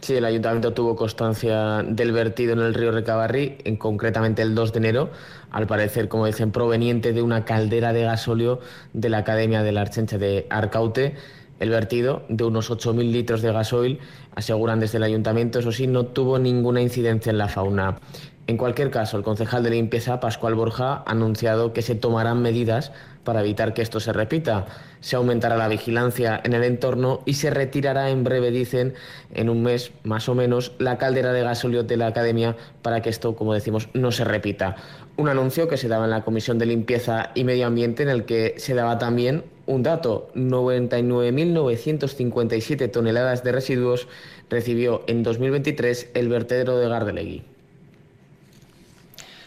Sí, 0.00 0.14
el 0.14 0.24
ayuntamiento 0.24 0.72
tuvo 0.72 0.96
constancia 0.96 1.82
del 1.82 2.12
vertido 2.12 2.54
en 2.54 2.60
el 2.60 2.74
río 2.74 2.90
Recabarri, 2.90 3.58
en, 3.64 3.76
concretamente 3.76 4.40
el 4.40 4.54
2 4.54 4.72
de 4.72 4.78
enero, 4.78 5.10
al 5.50 5.66
parecer, 5.66 6.08
como 6.08 6.26
dicen, 6.26 6.52
proveniente 6.52 7.12
de 7.12 7.20
una 7.22 7.44
caldera 7.44 7.92
de 7.92 8.04
gasóleo 8.04 8.60
de 8.92 9.08
la 9.08 9.18
Academia 9.18 9.62
de 9.62 9.72
la 9.72 9.82
Archencha 9.82 10.16
de 10.16 10.46
Arcaute. 10.48 11.14
El 11.60 11.70
vertido 11.70 12.24
de 12.28 12.44
unos 12.44 12.70
8.000 12.70 13.10
litros 13.10 13.42
de 13.42 13.52
gasoil, 13.52 13.98
aseguran 14.34 14.80
desde 14.80 14.98
el 14.98 15.04
ayuntamiento, 15.04 15.58
eso 15.58 15.72
sí, 15.72 15.86
no 15.86 16.06
tuvo 16.06 16.38
ninguna 16.38 16.82
incidencia 16.82 17.30
en 17.30 17.38
la 17.38 17.48
fauna. 17.48 18.00
En 18.46 18.58
cualquier 18.58 18.90
caso, 18.90 19.16
el 19.16 19.22
concejal 19.22 19.62
de 19.62 19.70
limpieza, 19.70 20.20
Pascual 20.20 20.54
Borja, 20.54 21.02
ha 21.06 21.10
anunciado 21.10 21.72
que 21.72 21.80
se 21.80 21.94
tomarán 21.94 22.42
medidas 22.42 22.92
para 23.24 23.40
evitar 23.40 23.72
que 23.72 23.80
esto 23.80 24.00
se 24.00 24.12
repita. 24.12 24.66
Se 25.00 25.16
aumentará 25.16 25.56
la 25.56 25.66
vigilancia 25.68 26.42
en 26.44 26.52
el 26.52 26.62
entorno 26.62 27.20
y 27.24 27.34
se 27.34 27.48
retirará 27.48 28.10
en 28.10 28.22
breve, 28.22 28.50
dicen, 28.50 28.92
en 29.32 29.48
un 29.48 29.62
mes 29.62 29.92
más 30.02 30.28
o 30.28 30.34
menos, 30.34 30.72
la 30.78 30.98
caldera 30.98 31.32
de 31.32 31.42
gasóleo 31.42 31.84
de 31.84 31.96
la 31.96 32.08
academia 32.08 32.54
para 32.82 33.00
que 33.00 33.08
esto, 33.08 33.34
como 33.34 33.54
decimos, 33.54 33.88
no 33.94 34.12
se 34.12 34.24
repita. 34.24 34.76
Un 35.16 35.30
anuncio 35.30 35.66
que 35.66 35.78
se 35.78 35.88
daba 35.88 36.04
en 36.04 36.10
la 36.10 36.22
Comisión 36.22 36.58
de 36.58 36.66
Limpieza 36.66 37.30
y 37.34 37.44
Medio 37.44 37.66
Ambiente 37.66 38.02
en 38.02 38.10
el 38.10 38.26
que 38.26 38.56
se 38.58 38.74
daba 38.74 38.98
también 38.98 39.44
un 39.66 39.82
dato, 39.82 40.30
99.957 40.34 42.90
toneladas 42.90 43.44
de 43.44 43.52
residuos 43.52 44.08
recibió 44.50 45.04
en 45.06 45.22
2023 45.22 46.10
el 46.14 46.28
vertedero 46.28 46.76
de 46.78 46.88
Gardelegui. 46.88 47.53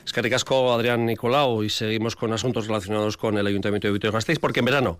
Es 0.07 0.13
que 0.13 0.21
ricasco 0.21 0.71
Adrián 0.71 1.05
Nicolau 1.05 1.63
y 1.63 1.69
seguimos 1.69 2.15
con 2.15 2.31
asuntos 2.31 2.67
relacionados 2.67 3.17
con 3.17 3.37
el 3.37 3.45
Ayuntamiento 3.45 3.89
de 3.89 3.91
Vitoria-Gasteiz 3.91 4.39
porque 4.39 4.59
en 4.61 4.65
verano, 4.65 4.99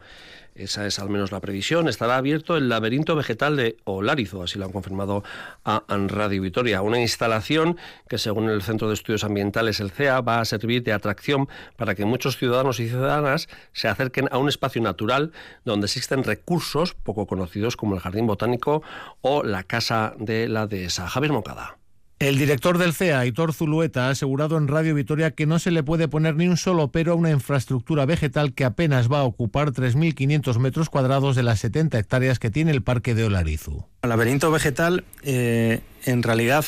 esa 0.53 0.85
es 0.85 0.99
al 0.99 1.09
menos 1.09 1.31
la 1.31 1.39
previsión, 1.39 1.87
estará 1.87 2.17
abierto 2.17 2.57
el 2.57 2.67
laberinto 2.67 3.15
vegetal 3.15 3.55
de 3.55 3.77
Olarizo, 3.85 4.43
así 4.43 4.59
lo 4.59 4.65
han 4.65 4.73
confirmado 4.73 5.23
a 5.63 5.81
Radio 5.87 6.41
Vitoria, 6.41 6.81
una 6.81 6.99
instalación 6.99 7.77
que 8.09 8.17
según 8.17 8.49
el 8.49 8.61
Centro 8.61 8.89
de 8.89 8.95
Estudios 8.95 9.23
Ambientales, 9.23 9.79
el 9.79 9.91
CEA, 9.91 10.19
va 10.19 10.41
a 10.41 10.45
servir 10.45 10.83
de 10.83 10.91
atracción 10.91 11.47
para 11.77 11.95
que 11.95 12.03
muchos 12.03 12.35
ciudadanos 12.35 12.81
y 12.81 12.89
ciudadanas 12.89 13.47
se 13.71 13.87
acerquen 13.87 14.27
a 14.31 14.37
un 14.39 14.49
espacio 14.49 14.81
natural 14.81 15.31
donde 15.63 15.85
existen 15.85 16.25
recursos 16.25 16.95
poco 16.95 17.27
conocidos 17.27 17.77
como 17.77 17.95
el 17.95 18.01
Jardín 18.01 18.27
Botánico 18.27 18.83
o 19.21 19.41
la 19.43 19.63
Casa 19.63 20.15
de 20.19 20.49
la 20.49 20.67
Dehesa. 20.67 21.07
Javier 21.07 21.31
Mocada. 21.31 21.77
El 22.19 22.39
director 22.39 22.79
del 22.79 22.93
CEA, 22.93 23.19
Aitor 23.19 23.53
Zulueta, 23.53 24.07
ha 24.07 24.09
asegurado 24.09 24.57
en 24.57 24.67
Radio 24.67 24.95
Vitoria 24.95 25.29
que 25.31 25.45
no 25.45 25.59
se 25.59 25.69
le 25.69 25.83
puede 25.83 26.07
poner 26.07 26.35
ni 26.35 26.47
un 26.47 26.57
solo 26.57 26.87
pero 26.87 27.11
a 27.11 27.15
una 27.15 27.29
infraestructura 27.29 28.07
vegetal 28.07 28.53
que 28.53 28.65
apenas 28.65 29.11
va 29.11 29.19
a 29.19 29.23
ocupar 29.23 29.71
3.500 29.71 30.57
metros 30.57 30.89
cuadrados 30.89 31.35
de 31.35 31.43
las 31.43 31.59
70 31.59 31.99
hectáreas 31.99 32.39
que 32.39 32.49
tiene 32.49 32.71
el 32.71 32.81
parque 32.81 33.13
de 33.13 33.25
Olarizu. 33.25 33.83
El 34.01 34.09
laberinto 34.09 34.49
vegetal 34.49 35.03
eh, 35.21 35.81
en 36.05 36.23
realidad 36.23 36.65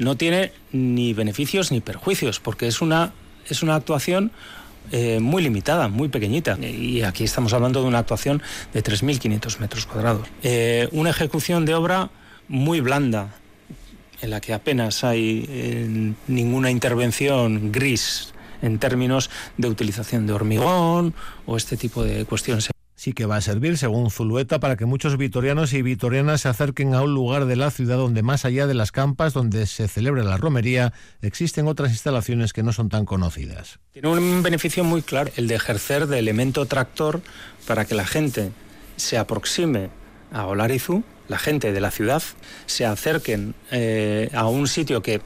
no 0.00 0.16
tiene 0.16 0.50
ni 0.72 1.12
beneficios 1.12 1.70
ni 1.70 1.80
perjuicios, 1.80 2.40
porque 2.40 2.66
es 2.66 2.80
una, 2.80 3.12
es 3.48 3.62
una 3.62 3.76
actuación 3.76 4.32
eh, 4.90 5.20
muy 5.20 5.44
limitada, 5.44 5.86
muy 5.86 6.08
pequeñita. 6.08 6.58
Y 6.58 7.02
aquí 7.02 7.22
estamos 7.22 7.52
hablando 7.52 7.82
de 7.82 7.86
una 7.86 8.00
actuación 8.00 8.42
de 8.72 8.82
3.500 8.82 9.60
metros 9.60 9.86
cuadrados. 9.86 10.26
Eh, 10.42 10.88
una 10.90 11.10
ejecución 11.10 11.64
de 11.66 11.74
obra 11.74 12.10
muy 12.48 12.80
blanda, 12.80 13.34
en 14.20 14.30
la 14.30 14.40
que 14.40 14.54
apenas 14.54 15.04
hay 15.04 15.46
eh, 15.48 16.12
ninguna 16.26 16.70
intervención 16.70 17.72
gris 17.72 18.32
en 18.62 18.78
términos 18.78 19.30
de 19.56 19.68
utilización 19.68 20.26
de 20.26 20.32
hormigón 20.32 21.14
o 21.46 21.56
este 21.56 21.76
tipo 21.76 22.02
de 22.02 22.24
cuestiones. 22.24 22.70
Sí 22.96 23.12
que 23.12 23.26
va 23.26 23.36
a 23.36 23.40
servir, 23.40 23.78
según 23.78 24.10
Zulueta, 24.10 24.58
para 24.58 24.76
que 24.76 24.84
muchos 24.84 25.16
vitorianos 25.16 25.72
y 25.72 25.82
vitorianas 25.82 26.40
se 26.40 26.48
acerquen 26.48 26.94
a 26.94 27.02
un 27.02 27.14
lugar 27.14 27.46
de 27.46 27.54
la 27.54 27.70
ciudad 27.70 27.96
donde 27.96 28.24
más 28.24 28.44
allá 28.44 28.66
de 28.66 28.74
las 28.74 28.90
campas 28.90 29.32
donde 29.32 29.66
se 29.66 29.86
celebra 29.86 30.24
la 30.24 30.36
romería, 30.36 30.92
existen 31.22 31.68
otras 31.68 31.92
instalaciones 31.92 32.52
que 32.52 32.64
no 32.64 32.72
son 32.72 32.88
tan 32.88 33.04
conocidas. 33.04 33.78
Tiene 33.92 34.08
un 34.08 34.42
beneficio 34.42 34.82
muy 34.82 35.02
claro, 35.02 35.30
el 35.36 35.46
de 35.46 35.54
ejercer 35.54 36.08
de 36.08 36.18
elemento 36.18 36.66
tractor 36.66 37.22
para 37.68 37.84
que 37.84 37.94
la 37.94 38.04
gente 38.04 38.50
se 38.96 39.16
aproxime 39.16 39.90
a 40.32 40.46
Olarizu 40.46 41.02
la 41.28 41.38
gente 41.38 41.72
de 41.72 41.80
la 41.80 41.90
ciudad 41.90 42.22
se 42.66 42.86
acerquen 42.86 43.54
eh, 43.70 44.30
a 44.34 44.48
un 44.48 44.66
sitio 44.66 45.02
que 45.02 45.20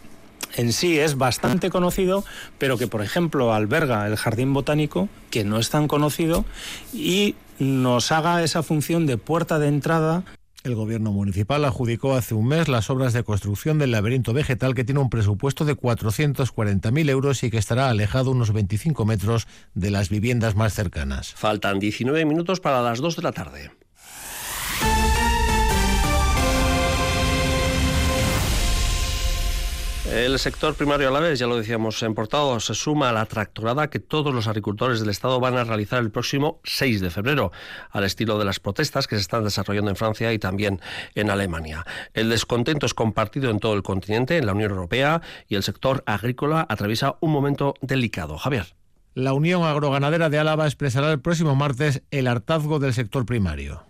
en 0.56 0.72
sí 0.72 0.98
es 0.98 1.16
bastante 1.16 1.70
conocido, 1.70 2.24
pero 2.58 2.76
que, 2.76 2.86
por 2.86 3.02
ejemplo, 3.02 3.54
alberga 3.54 4.06
el 4.06 4.16
jardín 4.16 4.52
botánico, 4.52 5.08
que 5.30 5.44
no 5.44 5.58
es 5.58 5.70
tan 5.70 5.88
conocido, 5.88 6.44
y 6.92 7.36
nos 7.58 8.12
haga 8.12 8.42
esa 8.42 8.62
función 8.62 9.06
de 9.06 9.16
puerta 9.16 9.58
de 9.58 9.68
entrada. 9.68 10.24
El 10.62 10.74
gobierno 10.74 11.10
municipal 11.10 11.64
adjudicó 11.64 12.14
hace 12.14 12.34
un 12.34 12.48
mes 12.48 12.68
las 12.68 12.90
obras 12.90 13.12
de 13.12 13.24
construcción 13.24 13.78
del 13.78 13.92
laberinto 13.92 14.32
vegetal 14.32 14.74
que 14.74 14.84
tiene 14.84 15.00
un 15.00 15.10
presupuesto 15.10 15.64
de 15.64 15.76
440.000 15.76 17.10
euros 17.10 17.42
y 17.42 17.50
que 17.50 17.58
estará 17.58 17.88
alejado 17.88 18.30
unos 18.30 18.52
25 18.52 19.04
metros 19.06 19.48
de 19.74 19.90
las 19.90 20.08
viviendas 20.08 20.54
más 20.54 20.74
cercanas. 20.74 21.32
Faltan 21.34 21.78
19 21.78 22.24
minutos 22.26 22.60
para 22.60 22.82
las 22.82 22.98
2 23.00 23.16
de 23.16 23.22
la 23.22 23.32
tarde. 23.32 23.70
El 30.12 30.38
sector 30.38 30.74
primario 30.74 31.08
a 31.08 31.10
la 31.10 31.20
vez, 31.20 31.38
ya 31.38 31.46
lo 31.46 31.56
decíamos 31.56 32.02
en 32.02 32.14
portado, 32.14 32.60
se 32.60 32.74
suma 32.74 33.08
a 33.08 33.12
la 33.14 33.24
tractorada 33.24 33.88
que 33.88 33.98
todos 33.98 34.34
los 34.34 34.46
agricultores 34.46 35.00
del 35.00 35.08
Estado 35.08 35.40
van 35.40 35.56
a 35.56 35.64
realizar 35.64 36.00
el 36.00 36.10
próximo 36.10 36.60
6 36.64 37.00
de 37.00 37.08
febrero, 37.08 37.50
al 37.90 38.04
estilo 38.04 38.38
de 38.38 38.44
las 38.44 38.60
protestas 38.60 39.06
que 39.06 39.16
se 39.16 39.22
están 39.22 39.42
desarrollando 39.42 39.88
en 39.88 39.96
Francia 39.96 40.30
y 40.34 40.38
también 40.38 40.82
en 41.14 41.30
Alemania. 41.30 41.86
El 42.12 42.28
descontento 42.28 42.84
es 42.84 42.92
compartido 42.92 43.50
en 43.50 43.58
todo 43.58 43.72
el 43.72 43.82
continente, 43.82 44.36
en 44.36 44.44
la 44.44 44.52
Unión 44.52 44.72
Europea, 44.72 45.22
y 45.48 45.54
el 45.54 45.62
sector 45.62 46.02
agrícola 46.04 46.66
atraviesa 46.68 47.16
un 47.20 47.32
momento 47.32 47.72
delicado. 47.80 48.36
Javier. 48.36 48.74
La 49.14 49.32
Unión 49.32 49.62
Agroganadera 49.62 50.28
de 50.28 50.38
Álava 50.38 50.66
expresará 50.66 51.10
el 51.10 51.20
próximo 51.20 51.54
martes 51.54 52.02
el 52.10 52.26
hartazgo 52.26 52.80
del 52.80 52.92
sector 52.92 53.24
primario. 53.24 53.84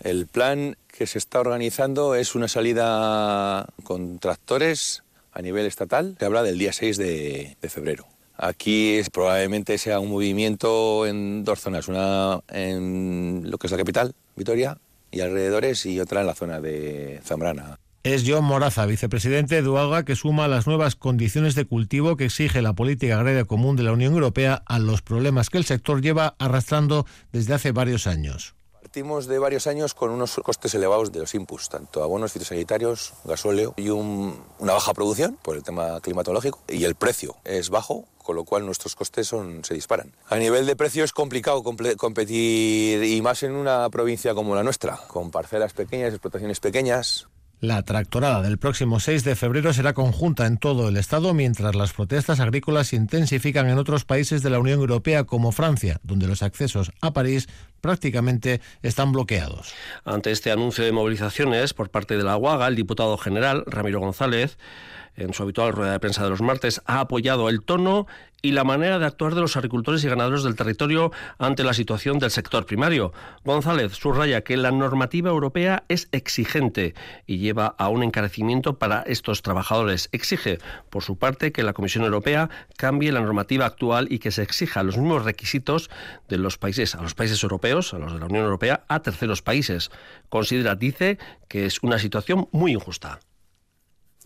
El 0.00 0.26
plan 0.26 0.76
que 0.88 1.06
se 1.06 1.18
está 1.18 1.38
organizando 1.38 2.16
es 2.16 2.34
una 2.34 2.48
salida 2.48 3.66
con 3.84 4.18
tractores 4.18 5.04
a 5.36 5.42
nivel 5.42 5.66
estatal. 5.66 6.16
Se 6.18 6.24
habla 6.24 6.42
del 6.42 6.58
día 6.58 6.72
6 6.72 6.96
de, 6.96 7.56
febrero. 7.68 8.06
Aquí 8.38 9.00
probablemente 9.12 9.78
sea 9.78 10.00
un 10.00 10.10
movimiento 10.10 11.06
en 11.06 11.44
dos 11.44 11.60
zonas, 11.60 11.88
una 11.88 12.40
en 12.48 13.42
lo 13.44 13.58
que 13.58 13.66
es 13.66 13.70
la 13.70 13.78
capital, 13.78 14.14
Vitoria, 14.34 14.78
y 15.10 15.20
alrededores, 15.20 15.84
y 15.86 16.00
otra 16.00 16.22
en 16.22 16.26
la 16.26 16.34
zona 16.34 16.60
de 16.60 17.20
Zambrana. 17.24 17.78
Es 18.02 18.24
John 18.26 18.44
Moraza, 18.44 18.86
vicepresidente 18.86 19.60
de 19.60 19.68
UAGA, 19.68 20.04
que 20.04 20.16
suma 20.16 20.48
las 20.48 20.66
nuevas 20.66 20.96
condiciones 20.96 21.54
de 21.54 21.64
cultivo 21.64 22.16
que 22.16 22.26
exige 22.26 22.62
la 22.62 22.74
política 22.74 23.18
agraria 23.18 23.44
común 23.44 23.76
de 23.76 23.82
la 23.82 23.92
Unión 23.92 24.14
Europea 24.14 24.62
a 24.64 24.78
los 24.78 25.02
problemas 25.02 25.50
que 25.50 25.58
el 25.58 25.64
sector 25.64 26.00
lleva 26.00 26.36
arrastrando 26.38 27.04
desde 27.32 27.54
hace 27.54 27.72
varios 27.72 28.06
años. 28.06 28.55
Partimos 28.96 29.26
de 29.26 29.38
varios 29.38 29.66
años 29.66 29.92
con 29.92 30.08
unos 30.08 30.36
costes 30.42 30.74
elevados 30.74 31.12
de 31.12 31.20
los 31.20 31.34
inputs, 31.34 31.68
tanto 31.68 32.02
abonos 32.02 32.32
fitosanitarios, 32.32 33.12
gasóleo 33.24 33.74
y 33.76 33.90
una 33.90 34.72
baja 34.72 34.94
producción 34.94 35.38
por 35.42 35.54
el 35.54 35.62
tema 35.62 36.00
climatológico 36.00 36.62
y 36.66 36.82
el 36.84 36.94
precio 36.94 37.36
es 37.44 37.68
bajo, 37.68 38.06
con 38.16 38.36
lo 38.36 38.44
cual 38.44 38.64
nuestros 38.64 38.94
costes 38.94 39.28
son, 39.28 39.62
se 39.66 39.74
disparan. 39.74 40.14
A 40.30 40.36
nivel 40.36 40.64
de 40.64 40.76
precio 40.76 41.04
es 41.04 41.12
complicado 41.12 41.62
competir 41.62 43.04
y 43.04 43.20
más 43.20 43.42
en 43.42 43.52
una 43.52 43.90
provincia 43.90 44.32
como 44.32 44.54
la 44.54 44.62
nuestra, 44.62 44.98
con 45.08 45.30
parcelas 45.30 45.74
pequeñas, 45.74 46.14
explotaciones 46.14 46.60
pequeñas. 46.60 47.28
La 47.60 47.82
tractorada 47.82 48.42
del 48.42 48.58
próximo 48.58 49.00
6 49.00 49.24
de 49.24 49.34
febrero 49.34 49.72
será 49.72 49.94
conjunta 49.94 50.44
en 50.44 50.58
todo 50.58 50.90
el 50.90 50.98
Estado, 50.98 51.32
mientras 51.32 51.74
las 51.74 51.94
protestas 51.94 52.38
agrícolas 52.38 52.88
se 52.88 52.96
intensifican 52.96 53.66
en 53.70 53.78
otros 53.78 54.04
países 54.04 54.42
de 54.42 54.50
la 54.50 54.58
Unión 54.58 54.78
Europea, 54.78 55.24
como 55.24 55.52
Francia, 55.52 55.98
donde 56.02 56.26
los 56.26 56.42
accesos 56.42 56.92
a 57.00 57.14
París 57.14 57.48
prácticamente 57.80 58.60
están 58.82 59.10
bloqueados. 59.10 59.72
Ante 60.04 60.32
este 60.32 60.50
anuncio 60.50 60.84
de 60.84 60.92
movilizaciones 60.92 61.72
por 61.72 61.88
parte 61.88 62.18
de 62.18 62.24
la 62.24 62.36
UAGA, 62.36 62.68
el 62.68 62.76
diputado 62.76 63.16
general 63.16 63.64
Ramiro 63.66 64.00
González 64.00 64.58
en 65.16 65.34
su 65.34 65.42
habitual 65.42 65.72
rueda 65.72 65.92
de 65.92 66.00
prensa 66.00 66.24
de 66.24 66.30
los 66.30 66.42
martes, 66.42 66.82
ha 66.86 67.00
apoyado 67.00 67.48
el 67.48 67.62
tono 67.62 68.06
y 68.42 68.52
la 68.52 68.64
manera 68.64 68.98
de 68.98 69.06
actuar 69.06 69.34
de 69.34 69.40
los 69.40 69.56
agricultores 69.56 70.04
y 70.04 70.08
ganaderos 70.08 70.44
del 70.44 70.54
territorio 70.54 71.10
ante 71.38 71.64
la 71.64 71.74
situación 71.74 72.18
del 72.18 72.30
sector 72.30 72.66
primario. 72.66 73.12
González 73.44 73.94
subraya 73.94 74.42
que 74.42 74.56
la 74.56 74.70
normativa 74.70 75.30
europea 75.30 75.84
es 75.88 76.08
exigente 76.12 76.94
y 77.26 77.38
lleva 77.38 77.74
a 77.78 77.88
un 77.88 78.02
encarecimiento 78.02 78.78
para 78.78 79.02
estos 79.02 79.42
trabajadores. 79.42 80.08
Exige, 80.12 80.58
por 80.90 81.02
su 81.02 81.18
parte, 81.18 81.50
que 81.50 81.62
la 81.62 81.72
Comisión 81.72 82.04
Europea 82.04 82.48
cambie 82.76 83.10
la 83.10 83.20
normativa 83.20 83.66
actual 83.66 84.06
y 84.10 84.18
que 84.18 84.30
se 84.30 84.42
exija 84.42 84.82
los 84.82 84.96
mismos 84.96 85.24
requisitos 85.24 85.90
de 86.28 86.38
los 86.38 86.58
países, 86.58 86.94
a 86.94 87.02
los 87.02 87.14
países 87.14 87.42
europeos, 87.42 87.94
a 87.94 87.98
los 87.98 88.12
de 88.12 88.20
la 88.20 88.26
Unión 88.26 88.44
Europea, 88.44 88.84
a 88.88 89.00
terceros 89.00 89.42
países. 89.42 89.90
Considera, 90.28 90.76
dice, 90.76 91.18
que 91.48 91.66
es 91.66 91.82
una 91.82 91.98
situación 91.98 92.48
muy 92.52 92.72
injusta. 92.72 93.18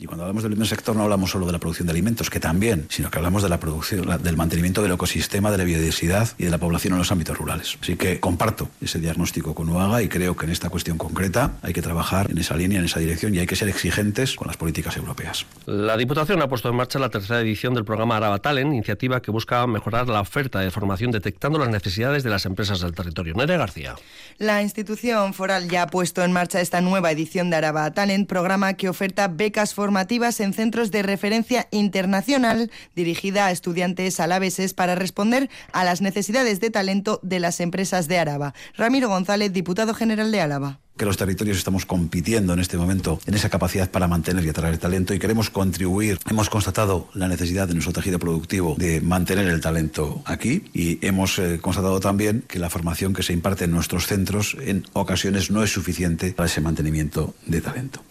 Y 0.00 0.06
cuando 0.06 0.24
hablamos 0.24 0.42
del 0.42 0.52
mismo 0.52 0.64
sector 0.64 0.96
no 0.96 1.02
hablamos 1.02 1.30
solo 1.30 1.44
de 1.44 1.52
la 1.52 1.58
producción 1.58 1.86
de 1.86 1.90
alimentos, 1.90 2.30
que 2.30 2.40
también, 2.40 2.86
sino 2.88 3.10
que 3.10 3.18
hablamos 3.18 3.42
de 3.42 3.50
la 3.50 3.60
producción, 3.60 4.08
del 4.22 4.34
mantenimiento 4.34 4.82
del 4.82 4.92
ecosistema, 4.92 5.50
de 5.50 5.58
la 5.58 5.64
biodiversidad 5.64 6.26
y 6.38 6.44
de 6.44 6.50
la 6.50 6.56
población 6.56 6.94
en 6.94 7.00
los 7.00 7.12
ámbitos 7.12 7.36
rurales. 7.36 7.76
Así 7.82 7.96
que 7.96 8.18
comparto 8.18 8.70
ese 8.80 8.98
diagnóstico 8.98 9.54
con 9.54 9.68
UAGA 9.68 10.02
y 10.02 10.08
creo 10.08 10.34
que 10.34 10.46
en 10.46 10.52
esta 10.52 10.70
cuestión 10.70 10.96
concreta 10.96 11.52
hay 11.60 11.74
que 11.74 11.82
trabajar 11.82 12.30
en 12.30 12.38
esa 12.38 12.56
línea, 12.56 12.78
en 12.78 12.86
esa 12.86 12.98
dirección 12.98 13.34
y 13.34 13.40
hay 13.40 13.46
que 13.46 13.56
ser 13.56 13.68
exigentes 13.68 14.36
con 14.36 14.46
las 14.46 14.56
políticas 14.56 14.96
europeas. 14.96 15.44
La 15.66 15.98
Diputación 15.98 16.40
ha 16.40 16.48
puesto 16.48 16.70
en 16.70 16.76
marcha 16.76 16.98
la 16.98 17.10
tercera 17.10 17.42
edición 17.42 17.74
del 17.74 17.84
programa 17.84 18.16
Araba 18.16 18.38
Talent, 18.38 18.72
iniciativa 18.72 19.20
que 19.20 19.30
busca 19.30 19.66
mejorar 19.66 20.08
la 20.08 20.22
oferta 20.22 20.60
de 20.60 20.70
formación 20.70 21.10
detectando 21.10 21.58
las 21.58 21.68
necesidades 21.68 22.22
de 22.22 22.30
las 22.30 22.46
empresas 22.46 22.80
del 22.80 22.94
territorio. 22.94 23.34
Nerea 23.34 23.58
García. 23.58 23.96
La 24.38 24.62
institución 24.62 25.34
foral 25.34 25.68
ya 25.68 25.82
ha 25.82 25.86
puesto 25.88 26.24
en 26.24 26.32
marcha 26.32 26.62
esta 26.62 26.80
nueva 26.80 27.10
edición 27.10 27.50
de 27.50 27.56
Araba 27.56 27.90
Talent, 27.90 28.26
programa 28.26 28.72
que 28.72 28.88
oferta 28.88 29.28
becas 29.28 29.74
formativas 29.74 29.89
en 29.90 30.52
centros 30.52 30.90
de 30.90 31.02
referencia 31.02 31.66
internacional 31.72 32.70
dirigida 32.94 33.46
a 33.46 33.50
estudiantes 33.50 34.20
alaveses 34.20 34.72
para 34.72 34.94
responder 34.94 35.50
a 35.72 35.84
las 35.84 36.00
necesidades 36.00 36.60
de 36.60 36.70
talento 36.70 37.18
de 37.22 37.40
las 37.40 37.60
empresas 37.60 38.06
de 38.06 38.18
Araba. 38.18 38.54
Ramiro 38.76 39.08
González, 39.08 39.52
diputado 39.52 39.92
general 39.92 40.30
de 40.30 40.40
Álava 40.40 40.80
que 40.96 41.06
los 41.06 41.16
territorios 41.16 41.56
estamos 41.56 41.86
compitiendo 41.86 42.52
en 42.52 42.58
este 42.58 42.76
momento 42.76 43.20
en 43.24 43.32
esa 43.32 43.48
capacidad 43.48 43.90
para 43.90 44.06
mantener 44.06 44.44
y 44.44 44.50
atraer 44.50 44.76
talento 44.76 45.14
y 45.14 45.18
queremos 45.18 45.48
contribuir. 45.48 46.18
Hemos 46.28 46.50
constatado 46.50 47.08
la 47.14 47.26
necesidad 47.26 47.66
de 47.66 47.72
nuestro 47.72 47.94
tejido 47.94 48.18
productivo 48.18 48.74
de 48.76 49.00
mantener 49.00 49.46
el 49.46 49.62
talento 49.62 50.20
aquí 50.26 50.64
y 50.74 50.98
hemos 51.00 51.38
eh, 51.38 51.58
constatado 51.58 52.00
también 52.00 52.44
que 52.46 52.58
la 52.58 52.68
formación 52.68 53.14
que 53.14 53.22
se 53.22 53.32
imparte 53.32 53.64
en 53.64 53.70
nuestros 53.70 54.08
centros 54.08 54.58
en 54.60 54.84
ocasiones 54.92 55.50
no 55.50 55.62
es 55.62 55.72
suficiente 55.72 56.34
para 56.34 56.48
ese 56.48 56.60
mantenimiento 56.60 57.34
de 57.46 57.62
talento. 57.62 58.02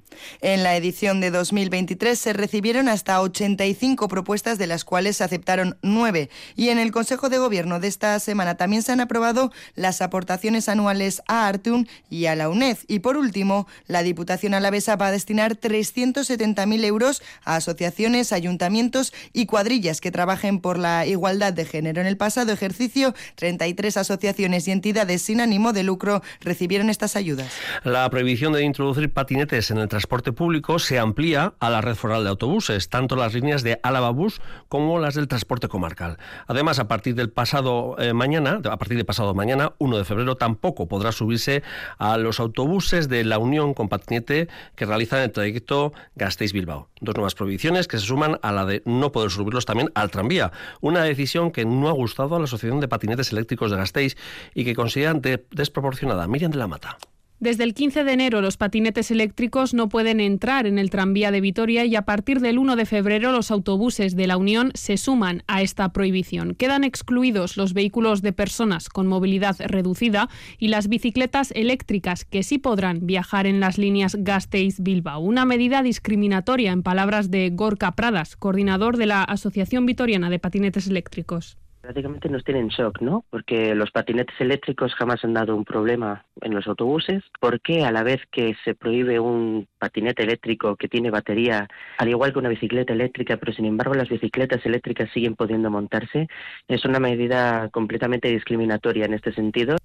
En 0.41 0.63
la 0.63 0.75
edición 0.75 1.21
de 1.21 1.31
2023 1.31 2.17
se 2.17 2.33
recibieron 2.33 2.89
hasta 2.89 3.21
85 3.21 4.07
propuestas, 4.07 4.57
de 4.57 4.67
las 4.67 4.85
cuales 4.85 5.17
se 5.17 5.23
aceptaron 5.23 5.77
nueve. 5.81 6.29
Y 6.55 6.69
en 6.69 6.79
el 6.79 6.91
Consejo 6.91 7.29
de 7.29 7.37
Gobierno 7.37 7.79
de 7.79 7.87
esta 7.87 8.19
semana 8.19 8.55
también 8.55 8.83
se 8.83 8.91
han 8.91 9.01
aprobado 9.01 9.51
las 9.75 10.01
aportaciones 10.01 10.69
anuales 10.69 11.21
a 11.27 11.47
Artun 11.47 11.87
y 12.09 12.25
a 12.25 12.35
la 12.35 12.49
UNED. 12.49 12.77
Y 12.87 12.99
por 12.99 13.17
último, 13.17 13.67
la 13.87 14.03
Diputación 14.03 14.53
Alavesa 14.53 14.95
va 14.95 15.07
a 15.07 15.11
destinar 15.11 15.55
370.000 15.55 16.85
euros 16.85 17.21
a 17.43 17.55
asociaciones, 17.55 18.33
ayuntamientos 18.33 19.13
y 19.33 19.45
cuadrillas 19.45 20.01
que 20.01 20.11
trabajen 20.11 20.59
por 20.59 20.77
la 20.77 21.05
igualdad 21.05 21.53
de 21.53 21.65
género. 21.65 22.01
En 22.01 22.07
el 22.07 22.17
pasado 22.17 22.51
ejercicio, 22.51 23.13
33 23.35 23.97
asociaciones 23.97 24.67
y 24.67 24.71
entidades 24.71 25.21
sin 25.21 25.41
ánimo 25.41 25.73
de 25.73 25.83
lucro 25.83 26.21
recibieron 26.41 26.89
estas 26.89 27.15
ayudas. 27.15 27.51
La 27.83 28.09
prohibición 28.09 28.53
de 28.53 28.63
introducir 28.63 29.11
patinetes 29.11 29.71
en 29.71 29.77
el 29.77 29.87
transporte 29.87 30.08
transporte 30.09 30.31
público 30.33 30.79
se 30.79 30.97
amplía 30.97 31.53
a 31.59 31.69
la 31.69 31.81
red 31.81 31.93
foral 31.93 32.23
de 32.23 32.31
autobuses, 32.31 32.89
tanto 32.89 33.15
las 33.15 33.35
líneas 33.35 33.61
de 33.61 33.79
Álava 33.83 34.09
Bus 34.09 34.41
como 34.67 34.97
las 34.97 35.13
del 35.13 35.27
transporte 35.27 35.67
comarcal. 35.67 36.17
Además, 36.47 36.79
a 36.79 36.87
partir 36.87 37.13
del 37.13 37.29
pasado 37.29 37.95
eh, 37.99 38.13
mañana, 38.13 38.59
a 38.71 38.77
partir 38.77 38.97
de 38.97 39.05
pasado 39.05 39.35
mañana, 39.35 39.73
1 39.77 39.97
de 39.99 40.05
febrero, 40.05 40.35
tampoco 40.35 40.87
podrá 40.87 41.11
subirse 41.11 41.61
a 41.99 42.17
los 42.17 42.39
autobuses 42.39 43.07
de 43.07 43.23
la 43.23 43.37
Unión 43.37 43.75
con 43.75 43.87
patinete 43.87 44.49
que 44.75 44.85
realizan 44.87 45.19
el 45.19 45.31
trayecto 45.31 45.93
Gasteiz-Bilbao. 46.15 46.89
Dos 47.01 47.13
nuevas 47.13 47.35
prohibiciones 47.35 47.87
que 47.87 47.99
se 47.99 48.07
suman 48.07 48.39
a 48.41 48.51
la 48.51 48.65
de 48.65 48.81
no 48.85 49.11
poder 49.11 49.29
subirlos 49.29 49.65
también 49.65 49.91
al 49.93 50.09
tranvía. 50.09 50.51
Una 50.81 51.03
decisión 51.03 51.51
que 51.51 51.65
no 51.65 51.87
ha 51.87 51.93
gustado 51.93 52.35
a 52.35 52.39
la 52.39 52.45
Asociación 52.45 52.79
de 52.79 52.87
Patinetes 52.87 53.31
Eléctricos 53.31 53.69
de 53.69 53.77
Gasteiz 53.77 54.17
y 54.55 54.65
que 54.65 54.73
consideran 54.73 55.21
desproporcionada. 55.51 56.27
Miriam 56.27 56.49
de 56.49 56.57
la 56.57 56.65
Mata. 56.65 56.97
Desde 57.39 57.63
el 57.63 57.73
15 57.73 58.03
de 58.03 58.11
enero 58.11 58.41
los 58.41 58.57
patinetes 58.57 59.11
eléctricos 59.11 59.73
no 59.73 59.87
pueden 59.87 60.19
entrar 60.19 60.67
en 60.67 60.77
el 60.77 60.89
tranvía 60.89 61.31
de 61.31 61.39
Vitoria 61.39 61.85
y 61.85 61.95
a 61.95 62.01
partir 62.01 62.41
del 62.41 62.59
1 62.59 62.75
de 62.75 62.85
febrero 62.85 63.31
los 63.31 63.49
autobuses 63.49 64.17
de 64.17 64.27
la 64.27 64.35
Unión 64.35 64.71
se 64.73 64.97
suman 64.97 65.43
a 65.47 65.61
esta 65.61 65.93
prohibición. 65.93 66.53
Quedan 66.53 66.83
excluidos 66.83 67.55
los 67.55 67.73
vehículos 67.73 68.21
de 68.21 68.33
personas 68.33 68.89
con 68.89 69.07
movilidad 69.07 69.55
reducida 69.57 70.27
y 70.57 70.67
las 70.67 70.89
bicicletas 70.89 71.53
eléctricas 71.55 72.25
que 72.25 72.43
sí 72.43 72.57
podrán 72.57 73.05
viajar 73.07 73.47
en 73.47 73.61
las 73.61 73.77
líneas 73.77 74.17
Gasteiz-Bilbao. 74.19 75.21
Una 75.21 75.45
medida 75.45 75.81
discriminatoria 75.81 76.73
en 76.73 76.83
palabras 76.83 77.31
de 77.31 77.51
Gorka 77.51 77.93
Pradas, 77.93 78.35
coordinador 78.35 78.97
de 78.97 79.05
la 79.05 79.23
Asociación 79.23 79.85
Vitoriana 79.85 80.29
de 80.29 80.39
Patinetes 80.39 80.87
Eléctricos 80.87 81.58
prácticamente 81.89 82.29
nos 82.29 82.43
tienen 82.43 82.67
shock, 82.67 83.01
¿no? 83.01 83.25
Porque 83.31 83.73
los 83.73 83.89
patinetes 83.89 84.39
eléctricos 84.39 84.93
jamás 84.93 85.23
han 85.23 85.33
dado 85.33 85.55
un 85.55 85.65
problema 85.65 86.23
en 86.39 86.53
los 86.53 86.67
autobuses. 86.67 87.23
¿Por 87.39 87.61
qué 87.61 87.83
a 87.83 87.91
la 87.91 88.03
vez 88.03 88.21
que 88.31 88.55
se 88.63 88.75
prohíbe 88.75 89.19
un 89.19 89.67
patinete 89.79 90.21
eléctrico 90.21 90.75
que 90.75 90.87
tiene 90.87 91.09
batería, 91.09 91.67
al 91.97 92.09
igual 92.09 92.31
que 92.31 92.37
una 92.37 92.49
bicicleta 92.49 92.93
eléctrica, 92.93 93.37
pero 93.37 93.53
sin 93.53 93.65
embargo 93.65 93.95
las 93.95 94.07
bicicletas 94.07 94.63
eléctricas 94.67 95.09
siguen 95.11 95.35
pudiendo 95.35 95.71
montarse? 95.71 96.27
Es 96.67 96.85
una 96.85 96.99
medida 96.99 97.69
completamente 97.69 98.29
discriminatoria 98.29 99.05
en 99.05 99.15
este 99.15 99.33
sentido. 99.33 99.75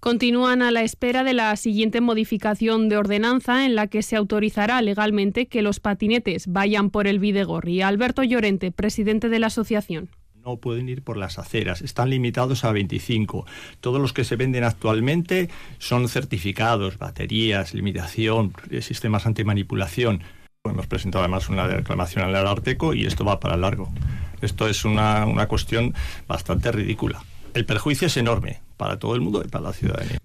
Continúan 0.00 0.62
a 0.62 0.70
la 0.70 0.80
espera 0.80 1.24
de 1.24 1.34
la 1.34 1.54
siguiente 1.56 2.00
modificación 2.00 2.88
de 2.88 2.96
ordenanza 2.96 3.66
en 3.66 3.74
la 3.74 3.86
que 3.86 4.00
se 4.00 4.16
autorizará 4.16 4.80
legalmente 4.80 5.44
que 5.44 5.60
los 5.60 5.78
patinetes 5.78 6.46
vayan 6.46 6.88
por 6.88 7.06
el 7.06 7.18
Videgorri. 7.18 7.82
Alberto 7.82 8.22
Llorente, 8.22 8.72
presidente 8.72 9.28
de 9.28 9.40
la 9.40 9.48
asociación 9.48 10.08
no 10.44 10.56
pueden 10.56 10.88
ir 10.88 11.02
por 11.02 11.16
las 11.16 11.38
aceras, 11.38 11.82
están 11.82 12.10
limitados 12.10 12.64
a 12.64 12.72
25. 12.72 13.46
Todos 13.80 14.00
los 14.00 14.12
que 14.12 14.24
se 14.24 14.36
venden 14.36 14.64
actualmente 14.64 15.50
son 15.78 16.08
certificados, 16.08 16.98
baterías, 16.98 17.74
limitación, 17.74 18.54
eh, 18.70 18.80
sistemas 18.80 19.26
antimanipulación. 19.26 20.22
Hemos 20.64 20.86
presentado 20.86 21.24
además 21.24 21.48
una 21.48 21.66
reclamación 21.66 22.24
al 22.24 22.46
Arteco 22.46 22.94
y 22.94 23.06
esto 23.06 23.24
va 23.24 23.40
para 23.40 23.56
largo. 23.56 23.92
Esto 24.40 24.68
es 24.68 24.84
una, 24.84 25.26
una 25.26 25.46
cuestión 25.46 25.94
bastante 26.26 26.72
ridícula. 26.72 27.22
El 27.54 27.66
perjuicio 27.66 28.06
es 28.06 28.16
enorme 28.16 28.60
para 28.76 28.98
todo 28.98 29.14
el 29.14 29.20
mundo 29.20 29.42
y 29.44 29.48
para 29.48 29.64
la 29.64 29.72
ciudadanía 29.72 30.18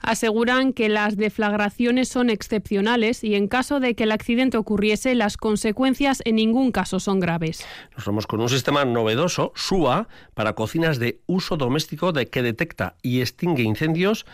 aseguran 0.00 0.72
que 0.72 0.88
las 0.88 1.16
deflagraciones 1.16 2.08
son 2.08 2.30
excepcionales 2.30 3.24
y 3.24 3.34
en 3.34 3.48
caso 3.48 3.80
de 3.80 3.94
que 3.94 4.04
el 4.04 4.12
accidente 4.12 4.56
ocurriese, 4.56 5.14
las 5.14 5.36
consecuencias 5.36 6.22
en 6.24 6.36
ningún 6.36 6.72
caso 6.72 7.00
son 7.00 7.20
graves. 7.20 7.64
Nos 7.96 8.06
vamos 8.06 8.26
con 8.26 8.40
un 8.40 8.48
sistema 8.48 8.84
novedoso, 8.84 9.52
SUA, 9.54 10.08
para 10.34 10.54
cocinas 10.54 10.98
de 10.98 11.20
uso 11.26 11.56
doméstico 11.56 12.12
de 12.12 12.28
que 12.28 12.42
detecta 12.42 12.96
y 13.02 13.20
extingue 13.20 13.62
incendios 13.62 14.26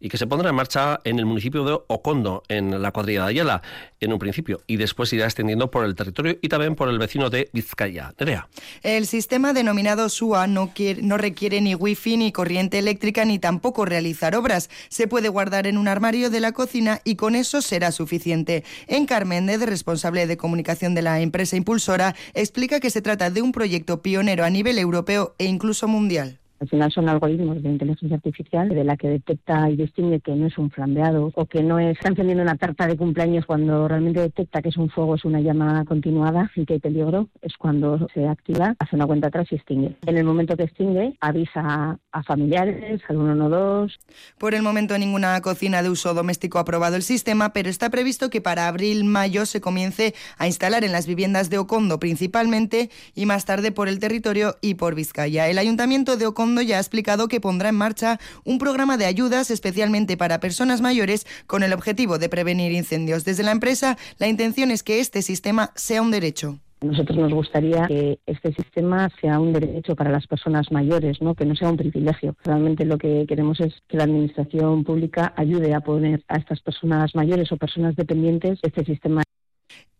y 0.00 0.08
que 0.08 0.18
se 0.18 0.26
pondrá 0.26 0.50
en 0.50 0.56
marcha 0.56 1.00
en 1.04 1.18
el 1.18 1.26
municipio 1.26 1.64
de 1.64 1.78
Ocondo, 1.88 2.42
en 2.48 2.82
la 2.82 2.92
cuadrilla 2.92 3.24
de 3.24 3.30
Ayala, 3.30 3.62
en 4.00 4.12
un 4.12 4.18
principio, 4.18 4.60
y 4.66 4.76
después 4.76 5.12
irá 5.12 5.24
extendiendo 5.24 5.70
por 5.70 5.84
el 5.84 5.94
territorio 5.94 6.38
y 6.40 6.48
también 6.48 6.74
por 6.74 6.88
el 6.88 6.98
vecino 6.98 7.30
de 7.30 7.48
Vizcaya. 7.52 8.14
Nerea. 8.18 8.48
El 8.82 9.06
sistema 9.06 9.52
denominado 9.52 10.08
SUA 10.08 10.46
no, 10.46 10.72
no 11.02 11.16
requiere 11.18 11.60
ni 11.60 11.74
wifi 11.74 12.16
ni 12.16 12.32
corriente 12.32 12.78
eléctrica 12.78 13.24
ni 13.24 13.38
tampoco 13.38 13.84
realizar 13.84 14.34
obras. 14.36 14.70
Se 14.88 15.08
puede 15.08 15.28
guardar 15.28 15.66
en 15.66 15.78
un 15.78 15.88
armario 15.88 16.30
de 16.30 16.40
la 16.40 16.52
cocina 16.52 17.00
y 17.04 17.16
con 17.16 17.34
eso 17.34 17.62
será 17.62 17.92
suficiente. 17.92 18.64
En 18.86 19.06
Carméndez, 19.06 19.60
responsable 19.60 20.26
de 20.26 20.36
comunicación 20.36 20.94
de 20.94 21.02
la 21.02 21.20
empresa 21.20 21.56
impulsora, 21.56 22.14
explica 22.34 22.80
que 22.80 22.90
se 22.90 23.02
trata 23.02 23.30
de 23.30 23.42
un 23.42 23.52
proyecto 23.52 24.02
pionero 24.02 24.44
a 24.44 24.50
nivel 24.50 24.78
europeo 24.78 25.34
e 25.38 25.44
incluso 25.44 25.88
mundial. 25.88 26.38
Al 26.60 26.68
final 26.68 26.90
son 26.90 27.08
algoritmos 27.08 27.62
de 27.62 27.68
inteligencia 27.68 28.16
artificial 28.16 28.68
de 28.68 28.84
la 28.84 28.96
que 28.96 29.08
detecta 29.08 29.68
y 29.68 29.76
distingue 29.76 30.20
que 30.20 30.34
no 30.34 30.46
es 30.46 30.56
un 30.56 30.70
flambeado 30.70 31.30
o 31.34 31.46
que 31.46 31.62
no 31.62 31.78
es, 31.78 31.96
está 31.96 32.08
encendiendo 32.08 32.42
una 32.42 32.56
tarta 32.56 32.86
de 32.86 32.96
cumpleaños 32.96 33.44
cuando 33.44 33.86
realmente 33.88 34.20
detecta 34.20 34.62
que 34.62 34.70
es 34.70 34.76
un 34.76 34.88
fuego, 34.88 35.16
es 35.16 35.24
una 35.24 35.40
llama 35.40 35.84
continuada 35.84 36.50
y 36.56 36.64
que 36.64 36.74
hay 36.74 36.80
peligro, 36.80 37.28
es 37.42 37.56
cuando 37.58 38.06
se 38.14 38.26
activa, 38.26 38.74
hace 38.78 38.96
una 38.96 39.06
cuenta 39.06 39.28
atrás 39.28 39.46
y 39.50 39.56
extingue. 39.56 39.96
En 40.06 40.16
el 40.16 40.24
momento 40.24 40.56
que 40.56 40.64
extingue, 40.64 41.16
avisa 41.20 41.98
a 42.12 42.22
familiares, 42.22 43.02
al 43.08 43.16
112. 43.16 43.96
Por 44.38 44.54
el 44.54 44.62
momento 44.62 44.96
ninguna 44.96 45.40
cocina 45.42 45.82
de 45.82 45.90
uso 45.90 46.14
doméstico 46.14 46.58
ha 46.58 46.62
aprobado 46.62 46.96
el 46.96 47.02
sistema, 47.02 47.52
pero 47.52 47.68
está 47.68 47.90
previsto 47.90 48.30
que 48.30 48.40
para 48.40 48.68
abril-mayo 48.68 49.44
se 49.44 49.60
comience 49.60 50.14
a 50.38 50.46
instalar 50.46 50.84
en 50.84 50.92
las 50.92 51.06
viviendas 51.06 51.50
de 51.50 51.58
Ocondo 51.58 51.98
principalmente 52.00 52.90
y 53.14 53.26
más 53.26 53.44
tarde 53.44 53.72
por 53.72 53.88
el 53.88 53.98
territorio 53.98 54.56
y 54.62 54.74
por 54.74 54.94
Vizcaya. 54.94 55.48
El 55.48 55.58
ayuntamiento 55.58 56.16
de 56.16 56.26
Ocondo 56.26 56.45
ya 56.54 56.76
ha 56.76 56.80
explicado 56.80 57.28
que 57.28 57.40
pondrá 57.40 57.68
en 57.70 57.74
marcha 57.74 58.18
un 58.44 58.58
programa 58.58 58.96
de 58.96 59.06
ayudas 59.06 59.50
especialmente 59.50 60.16
para 60.16 60.40
personas 60.40 60.80
mayores 60.80 61.26
con 61.46 61.62
el 61.62 61.72
objetivo 61.72 62.18
de 62.18 62.28
prevenir 62.28 62.72
incendios. 62.72 63.24
Desde 63.24 63.42
la 63.42 63.52
empresa, 63.52 63.96
la 64.18 64.28
intención 64.28 64.70
es 64.70 64.82
que 64.82 65.00
este 65.00 65.22
sistema 65.22 65.72
sea 65.74 66.02
un 66.02 66.10
derecho. 66.10 66.58
Nosotros 66.82 67.16
nos 67.16 67.32
gustaría 67.32 67.86
que 67.86 68.18
este 68.26 68.52
sistema 68.52 69.08
sea 69.20 69.40
un 69.40 69.54
derecho 69.54 69.96
para 69.96 70.10
las 70.10 70.26
personas 70.26 70.70
mayores, 70.70 71.22
¿no? 71.22 71.34
que 71.34 71.46
no 71.46 71.56
sea 71.56 71.70
un 71.70 71.78
privilegio. 71.78 72.36
Realmente 72.44 72.84
lo 72.84 72.98
que 72.98 73.24
queremos 73.26 73.60
es 73.60 73.72
que 73.88 73.96
la 73.96 74.04
Administración 74.04 74.84
pública 74.84 75.32
ayude 75.36 75.74
a 75.74 75.80
poner 75.80 76.22
a 76.28 76.36
estas 76.36 76.60
personas 76.60 77.14
mayores 77.14 77.50
o 77.50 77.56
personas 77.56 77.96
dependientes 77.96 78.58
este 78.62 78.84
sistema 78.84 79.22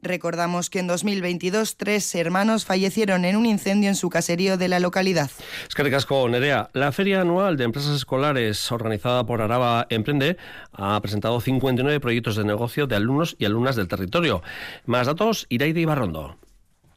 Recordamos 0.02 0.70
que 0.70 0.78
en 0.78 0.86
2022 0.86 1.76
tres 1.76 2.14
hermanos 2.14 2.64
fallecieron 2.64 3.24
en 3.24 3.34
un 3.34 3.46
incendio 3.46 3.88
en 3.88 3.96
su 3.96 4.08
caserío 4.08 4.56
de 4.56 4.68
la 4.68 4.78
localidad. 4.78 5.30
Es 5.68 5.74
que 5.74 5.82
recasco, 5.82 6.28
Nerea. 6.28 6.70
La 6.74 6.92
feria 6.92 7.22
anual 7.22 7.56
de 7.56 7.64
empresas 7.64 7.96
escolares 7.96 8.70
organizada 8.70 9.24
por 9.26 9.42
Araba 9.42 9.86
Emprende 9.90 10.36
ha 10.72 11.00
presentado 11.00 11.40
59 11.40 11.98
proyectos 11.98 12.36
de 12.36 12.44
negocio 12.44 12.86
de 12.86 12.96
alumnos 12.96 13.36
y 13.38 13.46
alumnas 13.46 13.74
del 13.74 13.88
territorio. 13.88 14.42
Más 14.84 15.06
datos, 15.06 15.46
Iraide 15.48 15.80
Ibarrondo. 15.80 16.36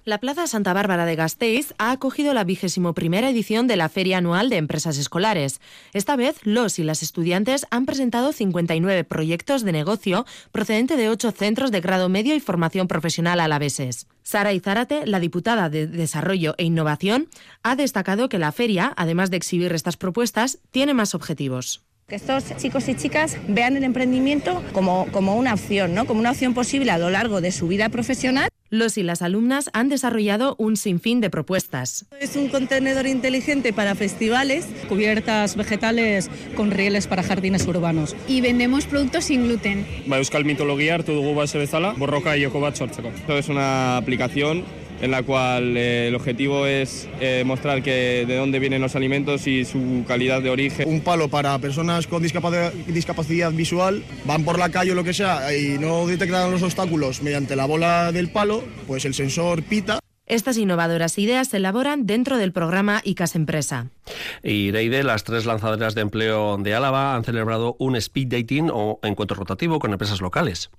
La 0.09 0.17
Plaza 0.17 0.47
Santa 0.47 0.73
Bárbara 0.73 1.05
de 1.05 1.15
Gasteiz 1.15 1.75
ha 1.77 1.91
acogido 1.91 2.33
la 2.33 2.43
vigésimo 2.43 2.95
primera 2.95 3.29
edición 3.29 3.67
de 3.67 3.75
la 3.75 3.89
Feria 3.89 4.17
Anual 4.17 4.49
de 4.49 4.57
Empresas 4.57 4.97
Escolares. 4.97 5.61
Esta 5.93 6.15
vez, 6.15 6.37
los 6.45 6.79
y 6.79 6.83
las 6.83 7.03
estudiantes 7.03 7.67
han 7.69 7.85
presentado 7.85 8.33
59 8.33 9.03
proyectos 9.03 9.63
de 9.63 9.71
negocio 9.71 10.25
procedente 10.51 10.97
de 10.97 11.09
ocho 11.09 11.29
centros 11.29 11.69
de 11.71 11.81
grado 11.81 12.09
medio 12.09 12.33
y 12.33 12.39
formación 12.39 12.87
profesional 12.87 13.39
alaveses. 13.39 14.07
Sara 14.23 14.51
Izárate, 14.51 15.05
la 15.05 15.19
diputada 15.19 15.69
de 15.69 15.85
Desarrollo 15.85 16.55
e 16.57 16.63
Innovación, 16.63 17.27
ha 17.61 17.75
destacado 17.75 18.29
que 18.29 18.39
la 18.39 18.51
feria, 18.51 18.91
además 18.97 19.29
de 19.29 19.37
exhibir 19.37 19.71
estas 19.73 19.95
propuestas, 19.95 20.57
tiene 20.71 20.95
más 20.95 21.13
objetivos. 21.13 21.83
Que 22.07 22.15
estos 22.15 22.45
chicos 22.57 22.89
y 22.89 22.95
chicas 22.95 23.37
vean 23.47 23.77
el 23.77 23.83
emprendimiento 23.83 24.63
como, 24.73 25.05
como 25.11 25.35
una 25.35 25.53
opción, 25.53 25.93
¿no? 25.93 26.07
como 26.07 26.19
una 26.19 26.31
opción 26.31 26.55
posible 26.55 26.89
a 26.89 26.97
lo 26.97 27.11
largo 27.11 27.41
de 27.41 27.51
su 27.51 27.67
vida 27.67 27.89
profesional 27.89 28.48
Los 28.71 28.99
y 28.99 29.03
las 29.03 29.23
alumnas 29.23 29.71
han 29.73 29.89
desarrollado 29.89 30.55
un 30.59 30.77
sinfín 30.77 31.21
de 31.21 31.31
propuestas. 31.31 32.05
Es 32.19 32.35
un 32.35 32.49
contenedor 32.49 33.07
inteligente 33.07 33.73
para 33.73 33.95
festivales, 33.95 34.67
cubiertas 34.87 35.55
vegetales 35.55 36.29
con 36.55 36.69
rieles 36.69 37.07
para 37.07 37.23
jardines 37.23 37.65
urbanos. 37.65 38.15
Y 38.27 38.41
vendemos 38.41 38.85
productos 38.85 39.25
sin 39.25 39.45
gluten. 39.45 39.87
Ba, 40.05 40.19
Euskal 40.19 40.45
mitologia 40.45 40.93
hartu 40.93 41.13
dugu 41.13 41.33
base 41.33 41.57
bezala, 41.57 41.95
borroka 41.97 42.35
joko 42.37 42.61
bat 42.61 42.75
sortzeko. 42.75 43.09
Esto 43.09 43.39
es 43.39 43.49
una 43.49 43.97
aplicación 43.97 44.63
en 45.01 45.11
la 45.11 45.23
cual 45.23 45.77
eh, 45.77 46.07
el 46.07 46.15
objetivo 46.15 46.65
es 46.65 47.07
eh, 47.19 47.43
mostrar 47.45 47.81
que 47.83 48.25
de 48.27 48.35
dónde 48.35 48.59
vienen 48.59 48.81
los 48.81 48.95
alimentos 48.95 49.47
y 49.47 49.65
su 49.65 50.03
calidad 50.07 50.41
de 50.41 50.49
origen. 50.49 50.87
Un 50.87 51.01
palo 51.01 51.29
para 51.29 51.57
personas 51.59 52.07
con 52.07 52.21
discapacidad, 52.21 52.73
discapacidad 52.87 53.51
visual, 53.51 54.03
van 54.25 54.43
por 54.43 54.59
la 54.59 54.69
calle 54.69 54.91
o 54.91 54.95
lo 54.95 55.03
que 55.03 55.13
sea 55.13 55.55
y 55.55 55.77
no 55.77 56.07
detectan 56.07 56.51
los 56.51 56.63
obstáculos 56.63 57.21
mediante 57.21 57.55
la 57.55 57.65
bola 57.65 58.11
del 58.11 58.31
palo, 58.31 58.63
pues 58.87 59.05
el 59.05 59.13
sensor 59.13 59.63
pita. 59.63 59.99
Estas 60.29 60.57
innovadoras 60.57 61.17
ideas 61.17 61.47
se 61.47 61.57
elaboran 61.57 62.05
dentro 62.05 62.37
del 62.37 62.51
programa 62.51 63.01
ICAS 63.03 63.35
Empresa. 63.35 63.87
Y 64.43 64.69
Reide, 64.69 65.03
las 65.03 65.23
tres 65.23 65.47
lanzaderas 65.47 65.95
de 65.95 66.01
empleo 66.01 66.55
de 66.57 66.75
Álava 66.75 67.15
han 67.15 67.23
celebrado 67.23 67.75
un 67.79 67.95
speed 67.95 68.27
dating 68.27 68.69
o 68.71 68.99
encuentro 69.01 69.35
rotativo 69.35 69.79
con 69.79 69.91
empresas 69.91 70.21
locales. 70.21 70.69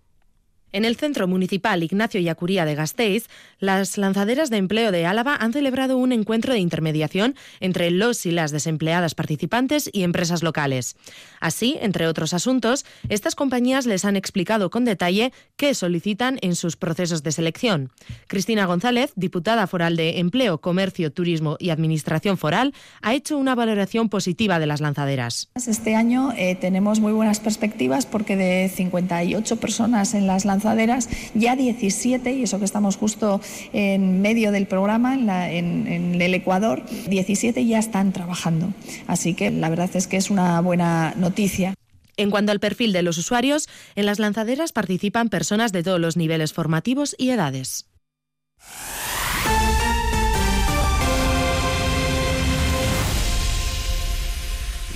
En 0.73 0.85
el 0.85 0.97
Centro 0.97 1.27
Municipal 1.27 1.83
Ignacio 1.83 2.21
Yacuría 2.21 2.65
de 2.65 2.77
Gasteiz, 2.77 3.29
las 3.59 3.99
lanzaderas 3.99 4.51
de 4.51 4.59
empleo 4.59 4.93
de 4.93 5.05
Álava 5.05 5.35
han 5.35 5.53
celebrado 5.53 5.97
un 5.97 6.13
encuentro 6.13 6.53
de 6.53 6.61
intermediación 6.61 7.35
entre 7.59 7.91
los 7.91 8.25
y 8.25 8.31
las 8.31 8.53
desempleadas 8.53 9.17
participantes 9.17 9.91
y 9.93 10.05
empresas 10.05 10.45
locales. 10.45 10.97
Así, 11.41 11.77
entre 11.81 12.07
otros 12.07 12.35
asuntos, 12.35 12.87
estas 13.09 13.35
compañías 13.35 13.85
les 13.85 14.05
han 14.05 14.15
explicado 14.15 14.71
con 14.71 14.85
detalle 14.85 15.33
qué 15.57 15.75
solicitan 15.75 16.39
en 16.41 16.55
sus 16.55 16.77
procesos 16.77 17.25
de 17.25 17.33
selección. 17.33 17.91
Cristina 18.29 18.67
González, 18.67 19.13
diputada 19.17 19.67
foral 19.67 19.97
de 19.97 20.21
Empleo, 20.21 20.61
Comercio, 20.61 21.13
Turismo 21.13 21.57
y 21.59 21.71
Administración 21.71 22.39
Foral, 22.39 22.75
ha 23.03 23.15
hecho 23.15 23.39
una 23.39 23.57
valoración 23.57 24.09
positiva 24.09 24.61
de 24.61 24.67
las 24.67 24.81
lanzaderas. 24.81 25.51
Este 25.57 25.97
año 25.97 26.33
eh, 26.37 26.55
tenemos 26.55 27.01
muy 27.01 27.13
buenas 27.13 27.41
perspectivas 27.41 28.07
porque 28.07 28.37
de 28.37 28.69
58 28.69 29.57
personas 29.57 30.15
en 30.15 30.29
las 30.29 30.45
lanzaderas 30.45 30.60
lanzaderas, 30.61 31.09
ya 31.35 31.57
17, 31.57 32.33
y 32.33 32.43
eso 32.43 32.59
que 32.59 32.65
estamos 32.67 32.97
justo 32.97 33.41
en 33.73 34.21
medio 34.21 34.53
del 34.53 34.67
programa, 34.67 35.15
en, 35.15 35.87
en, 35.87 36.21
el 36.21 36.35
Ecuador, 36.35 36.83
17 37.09 37.65
ya 37.65 37.79
están 37.79 38.13
trabajando. 38.13 38.75
Así 39.07 39.35
que 39.35 39.51
la 39.51 39.71
verdad 39.71 39.91
es 39.95 40.07
que 40.07 40.19
es 40.19 40.31
una 40.31 40.61
buena 40.61 41.15
noticia. 41.17 41.75
En 42.17 42.31
cuanto 42.31 42.53
al 42.53 42.61
perfil 42.61 42.93
de 42.93 43.03
los 43.03 43.17
usuarios, 43.17 43.69
en 43.95 44.05
las 44.05 44.19
lanzaderas 44.19 44.73
participan 44.73 45.31
personas 45.31 45.73
de 45.73 45.83
todos 45.83 45.99
los 45.99 46.19
niveles 46.19 46.53
formativos 46.53 47.15
y 47.17 47.31
edades. 47.31 47.87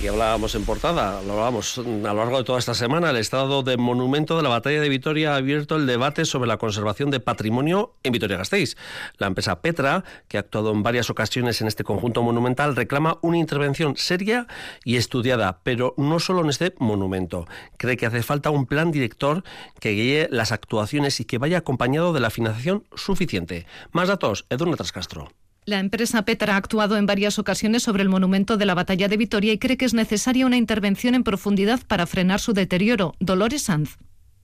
Hablábamos 0.07 0.55
en 0.55 0.65
portada, 0.65 1.21
lo 1.23 1.33
hablábamos 1.33 1.77
a 1.77 1.81
lo 1.81 2.13
largo 2.13 2.37
de 2.37 2.43
toda 2.43 2.59
esta 2.59 2.73
semana, 2.73 3.09
el 3.09 3.17
estado 3.17 3.63
de 3.63 3.77
monumento 3.77 4.37
de 4.37 4.43
la 4.43 4.49
batalla 4.49 4.81
de 4.81 4.89
Vitoria 4.89 5.33
ha 5.33 5.37
abierto 5.37 5.75
el 5.75 5.85
debate 5.85 6.25
sobre 6.25 6.47
la 6.47 6.57
conservación 6.57 7.11
de 7.11 7.19
patrimonio 7.19 7.93
en 8.03 8.11
Vitoria-Gasteiz. 8.11 8.75
La 9.17 9.27
empresa 9.27 9.61
Petra, 9.61 10.03
que 10.27 10.37
ha 10.37 10.41
actuado 10.41 10.71
en 10.71 10.83
varias 10.83 11.09
ocasiones 11.09 11.61
en 11.61 11.67
este 11.67 11.83
conjunto 11.83 12.23
monumental, 12.23 12.75
reclama 12.75 13.17
una 13.21 13.37
intervención 13.37 13.95
seria 13.97 14.47
y 14.83 14.97
estudiada, 14.97 15.59
pero 15.63 15.93
no 15.97 16.19
solo 16.19 16.41
en 16.41 16.49
este 16.49 16.73
monumento. 16.79 17.45
Cree 17.77 17.97
que 17.97 18.05
hace 18.05 18.23
falta 18.23 18.49
un 18.49 18.65
plan 18.65 18.91
director 18.91 19.43
que 19.79 19.91
guíe 19.91 20.27
las 20.31 20.51
actuaciones 20.51 21.19
y 21.19 21.25
que 21.25 21.37
vaya 21.37 21.59
acompañado 21.59 22.13
de 22.13 22.19
la 22.19 22.29
financiación 22.29 22.83
suficiente. 22.95 23.65
Más 23.91 24.07
datos, 24.07 24.45
Edurne 24.49 24.75
Trascastro. 24.75 25.29
La 25.67 25.79
empresa 25.79 26.25
Petra 26.25 26.53
ha 26.53 26.57
actuado 26.57 26.95
en 26.95 27.07
varias 27.07 27.39
ocasiones 27.39 27.81
sobre 27.81 28.03
el 28.03 28.09
monumento 28.09 28.55
de 28.55 28.67
la 28.67 28.75
batalla 28.75 29.07
de 29.07 29.17
Vitoria 29.17 29.51
y 29.51 29.57
cree 29.57 29.77
que 29.77 29.85
es 29.85 29.95
necesaria 29.95 30.45
una 30.45 30.57
intervención 30.57 31.15
en 31.15 31.23
profundidad 31.23 31.79
para 31.87 32.05
frenar 32.05 32.39
su 32.39 32.53
deterioro. 32.53 33.13
Dolores 33.19 33.63
Sanz. 33.63 33.97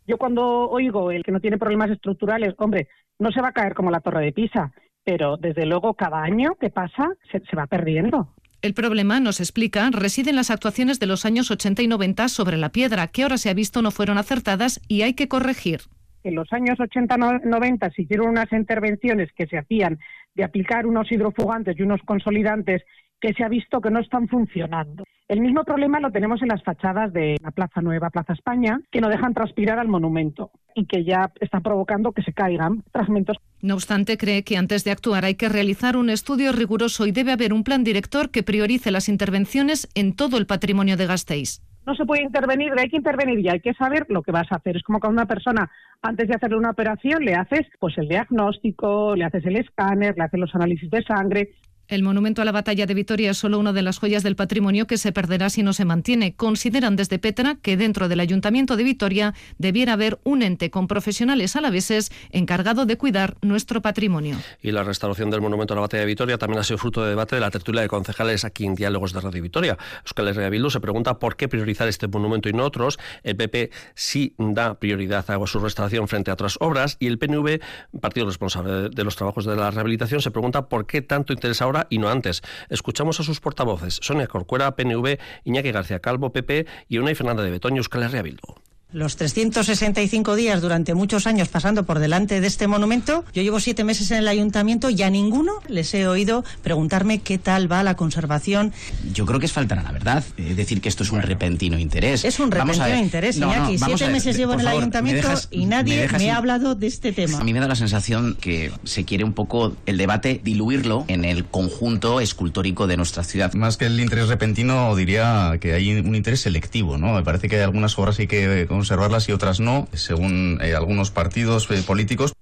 Yo 0.08 0.18
cuando 0.18 0.68
oigo 0.68 1.12
el 1.12 1.22
que 1.22 1.32
no 1.32 1.40
tiene 1.40 1.60
problemas 1.60 1.92
estructurales, 1.92 2.56
hombre, 2.58 2.88
no 3.20 3.32
se 3.32 3.40
va 3.40 3.50
a 3.50 3.52
caer 3.52 3.76
como 3.76 3.92
la 3.92 4.00
torre 4.00 4.26
de 4.26 4.32
Pisa, 4.32 4.72
pero 5.04 5.38
desde 5.38 5.68
luego 5.68 5.94
cada 5.94 6.24
año 6.24 6.56
que 6.60 6.72
pasa 6.72 7.12
se, 7.32 7.40
se 7.42 7.56
va 7.56 7.68
perdiendo. 7.68 8.34
El 8.64 8.74
problema, 8.74 9.20
nos 9.20 9.40
explica, 9.40 9.92
reside 9.92 10.32
en 10.32 10.38
las 10.38 10.50
actuaciones 10.50 11.00
de 11.00 11.06
los 11.06 11.26
años 11.26 11.52
80 11.52 11.84
y 11.84 11.88
90 11.88 12.30
sobre 12.30 12.58
la 12.58 12.70
piedra, 12.70 13.06
que 13.10 13.22
ahora 13.22 13.38
se 13.38 13.52
ha 13.52 13.54
visto 13.54 13.84
no 13.84 13.92
fueron 13.92 14.18
acertadas 14.18 14.82
y 14.88 15.04
hay 15.04 15.14
que 15.14 15.28
corregir. 15.28 15.82
En 16.24 16.36
los 16.36 16.52
años 16.54 16.78
80-90 16.78 17.96
se 17.96 18.02
hicieron 18.04 18.30
unas 18.30 18.52
intervenciones 18.52 19.32
que 19.34 19.48
se 19.48 19.58
hacían 19.58 20.00
de 20.36 20.44
aplicar 20.44 20.86
unos 20.86 21.12
hidrofugantes 21.12 21.78
y 21.78 21.84
unos 21.84 22.02
consolidantes 22.06 22.84
que 23.20 23.34
se 23.34 23.44
ha 23.44 23.50
visto 23.50 23.80
que 23.80 23.91
no 23.91 24.00
están 24.00 24.28
funcionando. 24.28 25.04
El 25.28 25.39
mismo 25.39 25.63
problema 25.63 26.00
lo 26.00 26.12
tenemos 26.12 26.41
en 26.41 26.50
las 26.50 26.63
fachadas 26.63 27.13
de 27.13 27.38
la 27.41 27.52
Plaza 27.52 27.82
Nueva, 27.82 28.10
Plaza 28.10 28.34
España, 28.34 28.82
que 28.91 29.00
no 29.00 29.08
dejan 29.08 29.34
transpirar 29.34 29.80
al 29.80 29.88
monumento 29.88 30.52
y 30.76 30.88
que 30.88 31.06
ya 31.06 31.32
están 31.39 31.62
provocando 31.62 32.12
que 32.12 32.24
se 32.24 32.34
caigan 32.34 32.84
fragmentos. 32.91 33.38
No 33.62 33.76
obstante, 33.76 34.17
cree 34.17 34.44
que 34.44 34.58
antes 34.58 34.84
de 34.84 34.91
actuar 34.91 35.24
hay 35.24 35.36
que 35.36 35.48
realizar 35.48 35.96
un 35.96 36.10
estudio 36.10 36.52
riguroso 36.52 37.06
y 37.06 37.12
debe 37.12 37.32
haber 37.32 37.54
un 37.54 37.63
plan 37.63 37.84
director 37.84 38.30
que 38.30 38.44
priorice 38.44 38.91
las 38.91 39.08
intervenciones 39.08 39.88
en 39.96 40.15
todo 40.15 40.38
el 40.38 40.48
patrimonio 40.48 40.98
de 40.98 41.06
Gasteiz 41.06 41.62
no 41.86 41.96
se 41.96 42.06
puede 42.06 42.24
intervenir, 42.24 42.72
hay 42.78 42.89
que 42.89 42.98
intervenir 42.98 43.39
y 43.39 43.50
hay 43.50 43.60
que 43.60 43.74
saber 43.74 44.06
lo 44.10 44.22
que 44.22 44.32
vas 44.32 44.52
a 44.52 44.56
hacer. 44.56 44.78
Es 44.78 44.84
como 44.84 45.00
cuando 45.00 45.22
una 45.22 45.28
persona, 45.28 45.70
antes 46.02 46.28
de 46.28 46.36
hacerle 46.36 46.58
una 46.58 46.72
operación, 46.72 47.24
le 47.24 47.36
haces 47.36 47.67
pues 47.80 47.98
el 47.98 48.08
diagnóstico, 48.08 49.15
le 49.15 49.26
haces 49.26 49.46
el 49.46 49.58
escáner, 49.58 50.15
le 50.17 50.24
haces 50.24 50.39
los 50.39 50.54
análisis 50.56 50.89
de 50.89 51.04
sangre, 51.04 51.50
el 51.91 52.04
monumento 52.04 52.41
a 52.41 52.45
la 52.45 52.54
batalla 52.54 52.86
de 52.86 52.93
Vitoria 52.93 53.32
es 53.32 53.38
solo 53.38 53.60
una 53.60 53.73
de 53.73 53.82
las 53.82 53.99
joyas 53.99 54.23
del 54.23 54.38
patrimonio 54.38 54.88
que 54.88 54.97
se 54.97 55.12
perderá 55.12 55.49
si 55.49 55.62
no 55.62 55.73
se 55.73 55.84
mantiene. 55.84 56.34
Consideran 56.34 56.95
desde 56.95 57.19
Petra 57.19 57.58
que 57.62 57.75
dentro 57.75 58.08
del 58.08 58.21
Ayuntamiento 58.21 58.77
de 58.77 58.84
Vitoria 58.86 59.34
debiera 59.58 59.93
haber 59.93 60.17
un 60.23 60.41
ente 60.41 60.71
con 60.71 60.88
profesionales 60.88 61.58
alaveses 61.58 62.10
encargado 62.30 62.86
de 62.86 62.97
cuidar 62.97 63.36
nuestro 63.41 63.82
patrimonio. 63.82 64.38
Y 64.62 64.71
la 64.71 64.84
restauración 64.84 65.30
del 65.30 65.41
monumento 65.41 65.73
a 65.73 65.75
la 65.75 65.82
batalla 65.82 66.01
de 66.01 66.08
Vitoria 66.08 66.38
también 66.38 66.62
ha 66.62 66.63
sido 66.63 66.77
fruto 66.77 67.04
de 67.04 67.10
debate 67.10 67.36
de 67.36 67.41
la 67.41 67.51
tertulia 67.51 67.82
de 67.82 67.89
concejales 67.89 68.45
aquí 68.45 68.65
en 68.65 68.75
Diálogos 68.75 69.12
de 69.12 69.19
Radio 69.19 69.43
Vitoria. 69.43 69.77
Euskal 70.06 70.49
Bildu 70.49 70.69
se 70.69 70.80
pregunta 70.80 71.19
por 71.19 71.36
qué 71.36 71.49
priorizar 71.49 71.89
este 71.89 72.08
monumento 72.08 72.47
y 72.47 72.54
no 72.54 72.63
otros. 72.63 72.99
El 73.23 73.36
PP 73.36 73.69
sí 73.95 74.34
da 74.38 74.75
prioridad 74.75 75.30
a 75.30 75.45
su 75.45 75.60
restauración 75.60 76.08
frente 76.08 76.32
a 76.32 76.36
otras 76.36 76.56
obras 76.62 76.95
y 77.01 77.08
el 77.08 77.19
PNV, 77.19 77.60
partido 77.99 78.27
responsable 78.27 78.88
de 78.88 79.04
los 79.04 79.17
trabajos 79.17 79.43
de 79.43 79.58
la 79.58 79.71
rehabilitación, 79.71 80.21
se 80.21 80.32
pregunta 80.32 80.69
por 80.69 80.86
qué 80.86 81.01
tanto 81.01 81.34
interés 81.34 81.62
ahora 81.62 81.81
y 81.89 81.98
no 81.98 82.10
antes. 82.10 82.41
Escuchamos 82.70 83.20
a 83.20 83.24
sus 83.24 83.39
portavoces, 83.39 84.00
Sonia 84.02 84.28
Corcuera, 84.28 84.76
PNV, 84.76 85.17
Iñaki 85.44 85.72
García 85.72 86.00
Calvo, 86.00 86.32
PP 86.32 86.65
y 86.88 86.98
Unai 86.98 87.15
Fernanda 87.15 87.44
de 87.44 87.52
Betoño, 87.52 87.78
Euskal 87.78 88.04
Herria 88.04 88.22
Bildu 88.22 88.61
los 88.93 89.15
365 89.15 90.36
días 90.36 90.62
durante 90.62 90.93
muchos 90.93 91.27
años 91.27 91.47
pasando 91.47 91.84
por 91.86 91.99
delante 91.99 92.41
de 92.41 92.47
este 92.47 92.67
monumento. 92.67 93.23
Yo 93.34 93.41
llevo 93.41 93.60
siete 93.60 93.84
meses 93.84 94.12
en 94.12 94.17
el 94.17 94.27
ayuntamiento 94.27 94.89
y 94.89 95.01
a 95.01 95.10
ninguno 95.10 95.54
les 95.67 95.93
he 95.93 96.08
oído 96.08 96.43
preguntarme 96.62 97.19
qué 97.19 97.38
tal 97.38 97.71
va 97.71 97.84
la 97.84 97.95
conservación. 97.95 98.73
Yo 99.13 99.25
creo 99.25 99.39
que 99.39 99.45
es 99.45 99.51
faltar 99.51 99.80
a 99.80 99.84
la 99.84 99.91
verdad. 99.91 100.23
Es 100.38 100.58
decir, 100.58 100.82
que 100.82 100.89
esto 100.89 101.04
es 101.04 101.12
un 101.12 101.21
repentino 101.21 101.77
interés. 101.77 102.25
Es 102.25 102.39
un 102.39 102.51
repentino 102.51 102.97
interés, 102.97 103.38
no, 103.38 103.47
Iñaki. 103.47 103.77
No, 103.77 103.86
siete 103.86 104.10
meses 104.10 104.38
llevo 104.38 104.54
en 104.54 104.60
el 104.60 104.65
favor, 104.65 104.82
ayuntamiento 104.82 105.27
dejas, 105.27 105.47
y 105.51 105.65
nadie 105.65 106.08
me, 106.12 106.17
me, 106.17 106.32
ha 106.32 106.38
hablado 106.38 106.75
de 106.75 106.88
este 106.88 107.13
tema. 107.13 107.39
A 107.39 107.43
mí 107.43 107.54
me 107.54 107.60
da 107.60 107.67
la 107.67 107.75
sensación 107.75 108.36
que 108.39 108.71
se 108.84 109.06
quiere 109.06 109.23
un 109.23 109.34
poco 109.34 109.75
el 109.86 109.97
debate 109.97 110.41
diluirlo 110.43 111.06
en 111.08 111.25
el 111.25 111.45
conjunto 111.45 112.19
escultórico 112.19 112.88
de 112.88 112.97
nuestra 112.97 113.23
ciudad. 113.23 113.54
Más 113.54 113.77
que 113.77 113.86
el 113.86 113.99
interés 113.99 114.27
repentino, 114.27 114.95
diría 114.95 115.58
que 115.60 115.73
hay 115.73 115.99
un 115.99 116.15
interés 116.15 116.41
selectivo, 116.41 116.97
¿no? 116.97 117.13
Me 117.13 117.23
parece 117.23 117.47
que 117.47 117.56
hay 117.56 117.62
algunas 117.62 117.97
obras 117.97 118.17
que 118.17 118.23
hay 118.23 118.27
que 118.27 118.67
conservarlas 118.82 119.30
y 119.30 119.32
otras 119.32 119.60
no, 119.60 119.88
según 119.94 120.58
eh, 120.60 120.74
algunos 120.74 121.12
partidos 121.12 121.70
eh, 121.70 121.84
políticos. 121.86 122.34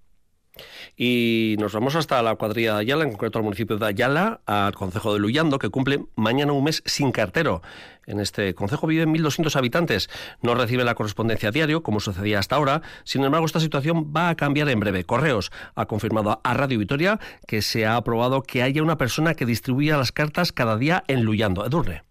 Y 0.96 1.58
nos 1.60 1.74
vamos 1.74 1.96
hasta 1.96 2.22
la 2.24 2.36
cuadrilla 2.36 2.76
de 2.76 2.80
Ayala, 2.80 3.04
en 3.04 3.12
concreto 3.12 3.40
al 3.40 3.44
municipio 3.44 3.78
de 3.78 3.86
Ayala, 3.86 4.40
al 4.46 4.74
concejo 4.74 5.14
de 5.14 5.20
Luyando, 5.20 5.60
que 5.60 5.68
cumple 5.68 6.06
mañana 6.16 6.54
un 6.54 6.64
mes 6.64 6.82
sin 6.86 7.12
cartero. 7.12 7.62
En 8.06 8.22
este 8.22 8.56
concejo 8.56 8.88
viven 8.88 9.14
1.200 9.14 9.54
habitantes. 9.58 10.10
No 10.42 10.56
reciben 10.56 10.86
la 10.86 10.96
correspondencia 10.96 11.50
a 11.50 11.52
diario, 11.52 11.84
como 11.84 12.00
sucedía 12.00 12.40
hasta 12.40 12.56
ahora. 12.56 12.82
Sin 13.04 13.22
embargo, 13.26 13.46
esta 13.46 13.60
situación 13.60 14.14
va 14.16 14.30
a 14.30 14.36
cambiar 14.36 14.70
en 14.70 14.80
breve. 14.80 15.04
Correos 15.04 15.52
ha 15.76 15.88
confirmado 15.88 16.40
a 16.42 16.54
Radio 16.54 16.80
Vitoria 16.80 17.20
que 17.48 17.62
se 17.62 17.86
ha 17.86 17.98
aprobado 17.98 18.44
que 18.44 18.64
haya 18.64 18.82
una 18.82 18.98
persona 18.98 19.34
que 19.34 19.46
distribuya 19.46 19.98
las 19.98 20.14
cartas 20.14 20.54
cada 20.54 20.78
día 20.78 21.04
en 21.08 21.24
Luyando. 21.24 21.66
Edurne. 21.66 22.09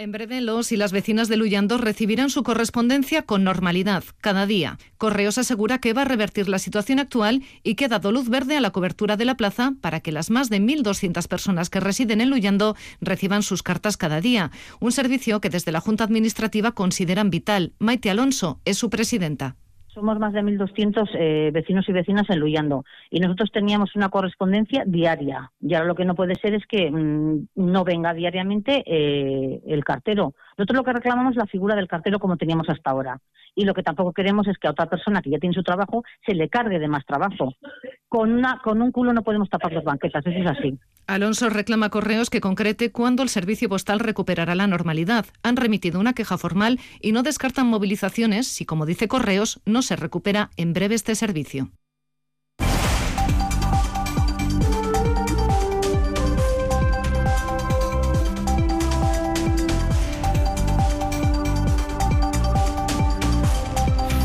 En 0.00 0.12
breve, 0.12 0.40
los 0.40 0.70
y 0.70 0.76
las 0.76 0.92
vecinas 0.92 1.26
de 1.26 1.36
Luyando 1.36 1.76
recibirán 1.76 2.30
su 2.30 2.44
correspondencia 2.44 3.22
con 3.22 3.42
normalidad, 3.42 4.04
cada 4.20 4.46
día. 4.46 4.78
Correos 4.96 5.38
asegura 5.38 5.78
que 5.78 5.92
va 5.92 6.02
a 6.02 6.04
revertir 6.04 6.48
la 6.48 6.60
situación 6.60 7.00
actual 7.00 7.42
y 7.64 7.74
que 7.74 7.86
ha 7.86 7.88
dado 7.88 8.12
luz 8.12 8.28
verde 8.28 8.56
a 8.56 8.60
la 8.60 8.70
cobertura 8.70 9.16
de 9.16 9.24
la 9.24 9.36
plaza 9.36 9.72
para 9.80 9.98
que 9.98 10.12
las 10.12 10.30
más 10.30 10.50
de 10.50 10.60
1.200 10.60 11.26
personas 11.26 11.68
que 11.68 11.80
residen 11.80 12.20
en 12.20 12.30
Luyando 12.30 12.76
reciban 13.00 13.42
sus 13.42 13.64
cartas 13.64 13.96
cada 13.96 14.20
día. 14.20 14.52
Un 14.78 14.92
servicio 14.92 15.40
que 15.40 15.50
desde 15.50 15.72
la 15.72 15.80
Junta 15.80 16.04
Administrativa 16.04 16.70
consideran 16.70 17.30
vital. 17.30 17.72
Maite 17.80 18.08
Alonso 18.08 18.60
es 18.64 18.78
su 18.78 18.90
presidenta 18.90 19.56
Somos 19.98 20.20
más 20.20 20.32
de 20.32 20.44
1.200 20.44 21.10
eh, 21.14 21.50
vecinos 21.52 21.88
y 21.88 21.92
vecinas 21.92 22.30
en 22.30 22.38
Luyando 22.38 22.84
y 23.10 23.18
nosotros 23.18 23.50
teníamos 23.50 23.96
una 23.96 24.10
correspondencia 24.10 24.84
diaria. 24.86 25.50
Y 25.60 25.74
ahora 25.74 25.88
lo 25.88 25.96
que 25.96 26.04
no 26.04 26.14
puede 26.14 26.36
ser 26.36 26.54
es 26.54 26.64
que 26.68 26.88
mm, 26.88 27.48
no 27.56 27.82
venga 27.82 28.14
diariamente 28.14 28.84
eh, 28.86 29.60
el 29.66 29.82
cartero. 29.82 30.34
Nosotros 30.56 30.76
lo 30.76 30.84
que 30.84 30.92
reclamamos 30.92 31.32
es 31.32 31.38
la 31.38 31.46
figura 31.46 31.74
del 31.74 31.88
cartero 31.88 32.20
como 32.20 32.36
teníamos 32.36 32.68
hasta 32.68 32.92
ahora. 32.92 33.18
Y 33.56 33.64
lo 33.64 33.74
que 33.74 33.82
tampoco 33.82 34.12
queremos 34.12 34.46
es 34.46 34.56
que 34.56 34.68
a 34.68 34.70
otra 34.70 34.86
persona 34.86 35.20
que 35.20 35.30
ya 35.30 35.38
tiene 35.40 35.52
su 35.52 35.64
trabajo 35.64 36.04
se 36.24 36.36
le 36.36 36.48
cargue 36.48 36.78
de 36.78 36.86
más 36.86 37.04
trabajo. 37.04 37.54
Con, 38.08 38.34
una, 38.34 38.60
con 38.62 38.80
un 38.80 38.92
culo 38.92 39.12
no 39.12 39.24
podemos 39.24 39.50
tapar 39.50 39.72
las 39.72 39.82
banquetas, 39.82 40.24
eso 40.24 40.38
es 40.38 40.46
así. 40.46 40.78
Alonso 41.08 41.48
reclama 41.48 41.88
Correos 41.88 42.28
que 42.28 42.42
concrete 42.42 42.92
cuándo 42.92 43.22
el 43.22 43.30
servicio 43.30 43.70
postal 43.70 43.98
recuperará 43.98 44.54
la 44.54 44.66
normalidad. 44.66 45.24
Han 45.42 45.56
remitido 45.56 45.98
una 46.00 46.12
queja 46.12 46.36
formal 46.36 46.78
y 47.00 47.12
no 47.12 47.22
descartan 47.22 47.66
movilizaciones 47.66 48.46
si, 48.46 48.66
como 48.66 48.84
dice 48.84 49.08
Correos, 49.08 49.60
no 49.64 49.80
se 49.80 49.96
recupera 49.96 50.50
en 50.58 50.74
breve 50.74 50.94
este 50.94 51.14
servicio. 51.14 51.70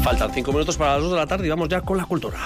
Faltan 0.03 0.33
cinco 0.33 0.51
minutos 0.51 0.75
para 0.75 0.95
las 0.95 1.03
dos 1.03 1.11
de 1.11 1.17
la 1.17 1.27
tarde 1.27 1.47
y 1.47 1.49
vamos 1.49 1.69
ya 1.69 1.79
con 1.79 1.95
la 1.95 2.03
cultura. 2.03 2.37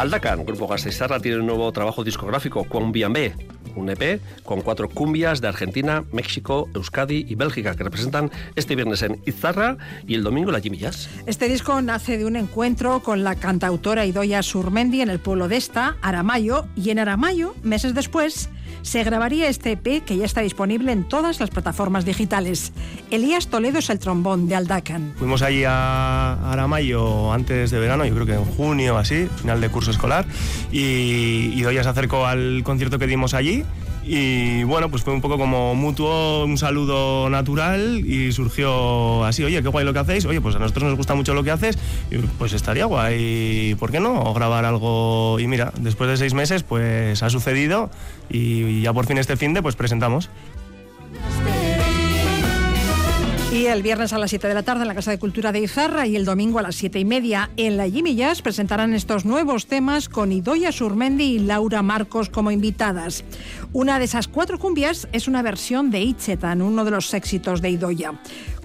Aldacan, 0.00 0.46
Grupo 0.46 0.66
Gasteizarra, 0.66 1.20
tiene 1.20 1.40
un 1.40 1.46
nuevo 1.46 1.70
trabajo 1.72 2.02
discográfico, 2.02 2.64
Cumbia 2.64 3.10
B, 3.10 3.34
un 3.76 3.90
EP 3.90 4.18
con 4.44 4.62
cuatro 4.62 4.88
cumbias 4.88 5.42
de 5.42 5.48
Argentina, 5.48 6.04
México, 6.10 6.70
Euskadi 6.72 7.26
y 7.28 7.34
Bélgica, 7.34 7.76
que 7.76 7.84
representan 7.84 8.30
este 8.56 8.76
viernes 8.76 9.02
en 9.02 9.20
Izarra 9.26 9.76
y 10.06 10.14
el 10.14 10.22
domingo 10.22 10.52
la 10.52 10.60
Jimmy 10.60 10.78
Jazz. 10.78 11.10
Este 11.26 11.50
disco 11.50 11.82
nace 11.82 12.16
de 12.16 12.24
un 12.24 12.36
encuentro 12.36 13.00
con 13.00 13.24
la 13.24 13.34
cantautora 13.34 14.06
Idoya 14.06 14.42
Surmendi 14.42 15.02
en 15.02 15.10
el 15.10 15.18
pueblo 15.18 15.48
de 15.48 15.58
esta, 15.58 15.98
Aramayo, 16.00 16.66
y 16.76 16.88
en 16.88 16.98
Aramayo, 16.98 17.54
meses 17.62 17.92
después, 17.92 18.48
se 18.82 19.04
grabaría 19.04 19.48
este 19.48 19.72
EP 19.72 20.04
que 20.04 20.16
ya 20.16 20.24
está 20.24 20.40
disponible 20.40 20.92
en 20.92 21.04
todas 21.04 21.40
las 21.40 21.50
plataformas 21.50 22.04
digitales. 22.04 22.72
Elías 23.10 23.48
Toledo 23.48 23.78
es 23.78 23.90
el 23.90 23.98
trombón 23.98 24.48
de 24.48 24.56
Aldacan. 24.56 25.14
Fuimos 25.16 25.42
allí 25.42 25.64
a 25.66 26.52
Aramayo 26.52 27.32
antes 27.32 27.70
de 27.70 27.78
verano, 27.78 28.04
yo 28.04 28.14
creo 28.14 28.26
que 28.26 28.34
en 28.34 28.44
junio 28.44 28.98
así, 28.98 29.28
final 29.40 29.60
de 29.60 29.68
curso 29.68 29.90
escolar, 29.90 30.24
y, 30.72 31.52
y 31.54 31.62
Doya 31.62 31.82
se 31.82 31.88
acercó 31.88 32.26
al 32.26 32.62
concierto 32.64 32.98
que 32.98 33.06
dimos 33.06 33.34
allí 33.34 33.64
y 34.12 34.64
bueno, 34.64 34.90
pues 34.90 35.04
fue 35.04 35.12
un 35.12 35.20
poco 35.20 35.38
como 35.38 35.76
mutuo, 35.76 36.44
un 36.44 36.58
saludo 36.58 37.30
natural 37.30 38.04
y 38.04 38.32
surgió 38.32 39.24
así, 39.24 39.44
oye, 39.44 39.62
qué 39.62 39.68
guay 39.68 39.84
lo 39.84 39.92
que 39.92 40.00
hacéis, 40.00 40.24
oye, 40.24 40.40
pues 40.40 40.56
a 40.56 40.58
nosotros 40.58 40.82
nos 40.82 40.96
gusta 40.96 41.14
mucho 41.14 41.32
lo 41.32 41.44
que 41.44 41.52
haces, 41.52 41.78
y 42.10 42.16
pues 42.16 42.52
estaría 42.52 42.86
guay, 42.86 43.76
¿por 43.78 43.92
qué 43.92 44.00
no? 44.00 44.34
Grabar 44.34 44.64
algo 44.64 45.38
y 45.38 45.46
mira, 45.46 45.72
después 45.78 46.10
de 46.10 46.16
seis 46.16 46.34
meses 46.34 46.64
pues 46.64 47.22
ha 47.22 47.30
sucedido 47.30 47.88
y 48.28 48.82
ya 48.82 48.92
por 48.92 49.06
fin 49.06 49.16
este 49.16 49.36
fin 49.36 49.54
de 49.54 49.62
pues 49.62 49.76
presentamos. 49.76 50.28
Y 53.52 53.66
el 53.66 53.82
viernes 53.82 54.12
a 54.12 54.18
las 54.18 54.30
7 54.30 54.46
de 54.46 54.54
la 54.54 54.62
tarde 54.62 54.82
en 54.82 54.88
la 54.88 54.94
Casa 54.94 55.10
de 55.10 55.18
Cultura 55.18 55.50
de 55.50 55.58
Izarra 55.58 56.06
y 56.06 56.14
el 56.14 56.24
domingo 56.24 56.60
a 56.60 56.62
las 56.62 56.76
7 56.76 57.00
y 57.00 57.04
media 57.04 57.50
en 57.56 57.76
la 57.76 57.90
Jimmy 57.90 58.14
Jazz 58.14 58.42
presentarán 58.42 58.94
estos 58.94 59.24
nuevos 59.24 59.66
temas 59.66 60.08
con 60.08 60.30
Idoya 60.30 60.70
Surmendi 60.70 61.24
y 61.24 61.38
Laura 61.40 61.82
Marcos 61.82 62.30
como 62.30 62.52
invitadas. 62.52 63.24
Una 63.72 63.98
de 63.98 64.04
esas 64.04 64.28
cuatro 64.28 64.60
cumbias 64.60 65.08
es 65.12 65.26
una 65.26 65.42
versión 65.42 65.90
de 65.90 66.00
Itchetan, 66.00 66.62
uno 66.62 66.84
de 66.84 66.92
los 66.92 67.12
éxitos 67.12 67.60
de 67.60 67.70
Idoya. 67.70 68.12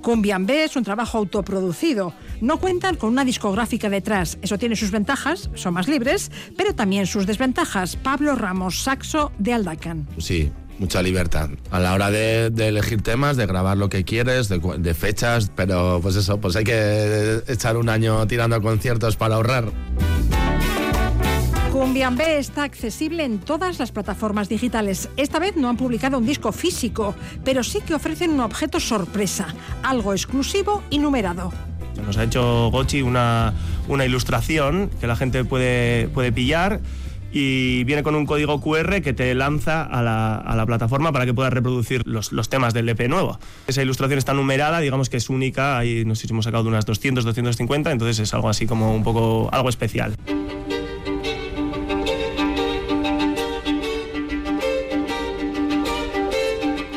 Cumbian 0.04 0.46
B 0.46 0.66
es 0.66 0.76
un 0.76 0.84
trabajo 0.84 1.18
autoproducido. 1.18 2.14
No 2.40 2.60
cuentan 2.60 2.96
con 2.96 3.10
una 3.10 3.26
discográfica 3.26 3.90
detrás. 3.90 4.38
Eso 4.44 4.60
tiene 4.60 4.76
sus 4.76 4.92
ventajas, 4.92 5.50
son 5.56 5.74
más 5.74 5.88
libres, 5.88 6.32
pero 6.56 6.76
también 6.76 7.08
sus 7.08 7.26
desventajas. 7.26 7.96
Pablo 7.96 8.36
Ramos, 8.36 8.84
saxo 8.84 9.32
de 9.40 9.54
Aldacan. 9.54 10.08
Sí, 10.20 10.52
mucha 10.80 11.02
libertad 11.02 11.50
a 11.72 11.80
la 11.80 11.94
hora 11.94 12.12
de, 12.12 12.50
de, 12.50 12.68
elegir 12.68 13.02
temas, 13.02 13.38
de 13.38 13.46
grabar 13.46 13.78
lo 13.78 13.90
que 13.90 14.04
quieres, 14.04 14.50
de, 14.50 14.60
de, 14.78 14.94
fechas, 14.94 15.52
pero 15.56 16.00
pues 16.02 16.16
eso, 16.16 16.40
pues 16.40 16.56
hay 16.56 16.64
que 16.64 17.42
echar 17.48 17.78
un 17.78 17.90
año 17.90 18.26
tirando 18.28 18.62
conciertos 18.62 19.16
para 19.16 19.36
ahorrar. 19.36 19.72
Cumbian 21.72 22.16
B 22.16 22.38
está 22.38 22.64
accesible 22.64 23.26
en 23.26 23.40
todas 23.40 23.80
las 23.80 23.92
plataformas 23.92 24.48
digitales. 24.48 25.10
Esta 25.18 25.40
vez 25.40 25.58
no 25.58 25.68
han 25.68 25.76
publicado 25.76 26.18
un 26.18 26.26
disco 26.26 26.54
físico, 26.54 27.16
pero 27.44 27.64
sí 27.66 27.82
que 27.82 27.94
ofrecen 27.94 28.32
un 28.32 28.40
objeto 28.40 28.80
sorpresa, 28.80 29.48
algo 29.84 30.14
exclusivo 30.14 30.84
y 30.90 31.00
numerado. 31.00 31.52
Nos 32.06 32.18
ha 32.18 32.24
hecho 32.24 32.70
Gochi 32.72 33.02
una, 33.02 33.54
una 33.90 34.06
ilustración 34.06 34.90
que 35.02 35.08
la 35.08 35.18
gente 35.18 35.44
puede, 35.44 36.08
puede 36.08 36.32
pillar 36.32 36.80
y 37.38 37.84
viene 37.84 38.02
con 38.02 38.16
un 38.16 38.26
código 38.26 38.62
QR 38.62 39.02
que 39.02 39.12
te 39.12 39.36
lanza 39.36 39.84
a 39.84 40.02
la, 40.02 40.38
a 40.38 40.56
la 40.56 40.66
plataforma 40.66 41.12
para 41.12 41.26
que 41.26 41.34
puedas 41.34 41.52
reproducir 41.52 42.08
los, 42.08 42.32
los, 42.32 42.48
temas 42.48 42.74
del 42.74 42.88
EP 42.88 43.10
nuevo. 43.10 43.38
Esa 43.68 43.82
ilustración 43.82 44.18
está 44.18 44.34
numerada, 44.34 44.80
digamos 44.80 45.10
que 45.10 45.18
es 45.18 45.30
única, 45.30 45.78
ahí 45.78 46.06
no 46.06 46.16
sé 46.16 46.28
si 46.28 46.34
hemos 46.34 46.46
sacado 46.46 46.64
de 46.64 46.70
unas 46.70 46.86
200, 46.86 47.26
250, 47.26 47.92
entonces 47.92 48.20
es 48.20 48.34
algo 48.34 48.48
así 48.48 48.66
como 48.66 48.96
un 48.96 49.04
poco 49.04 49.50
algo 49.52 49.68
especial. 49.68 50.16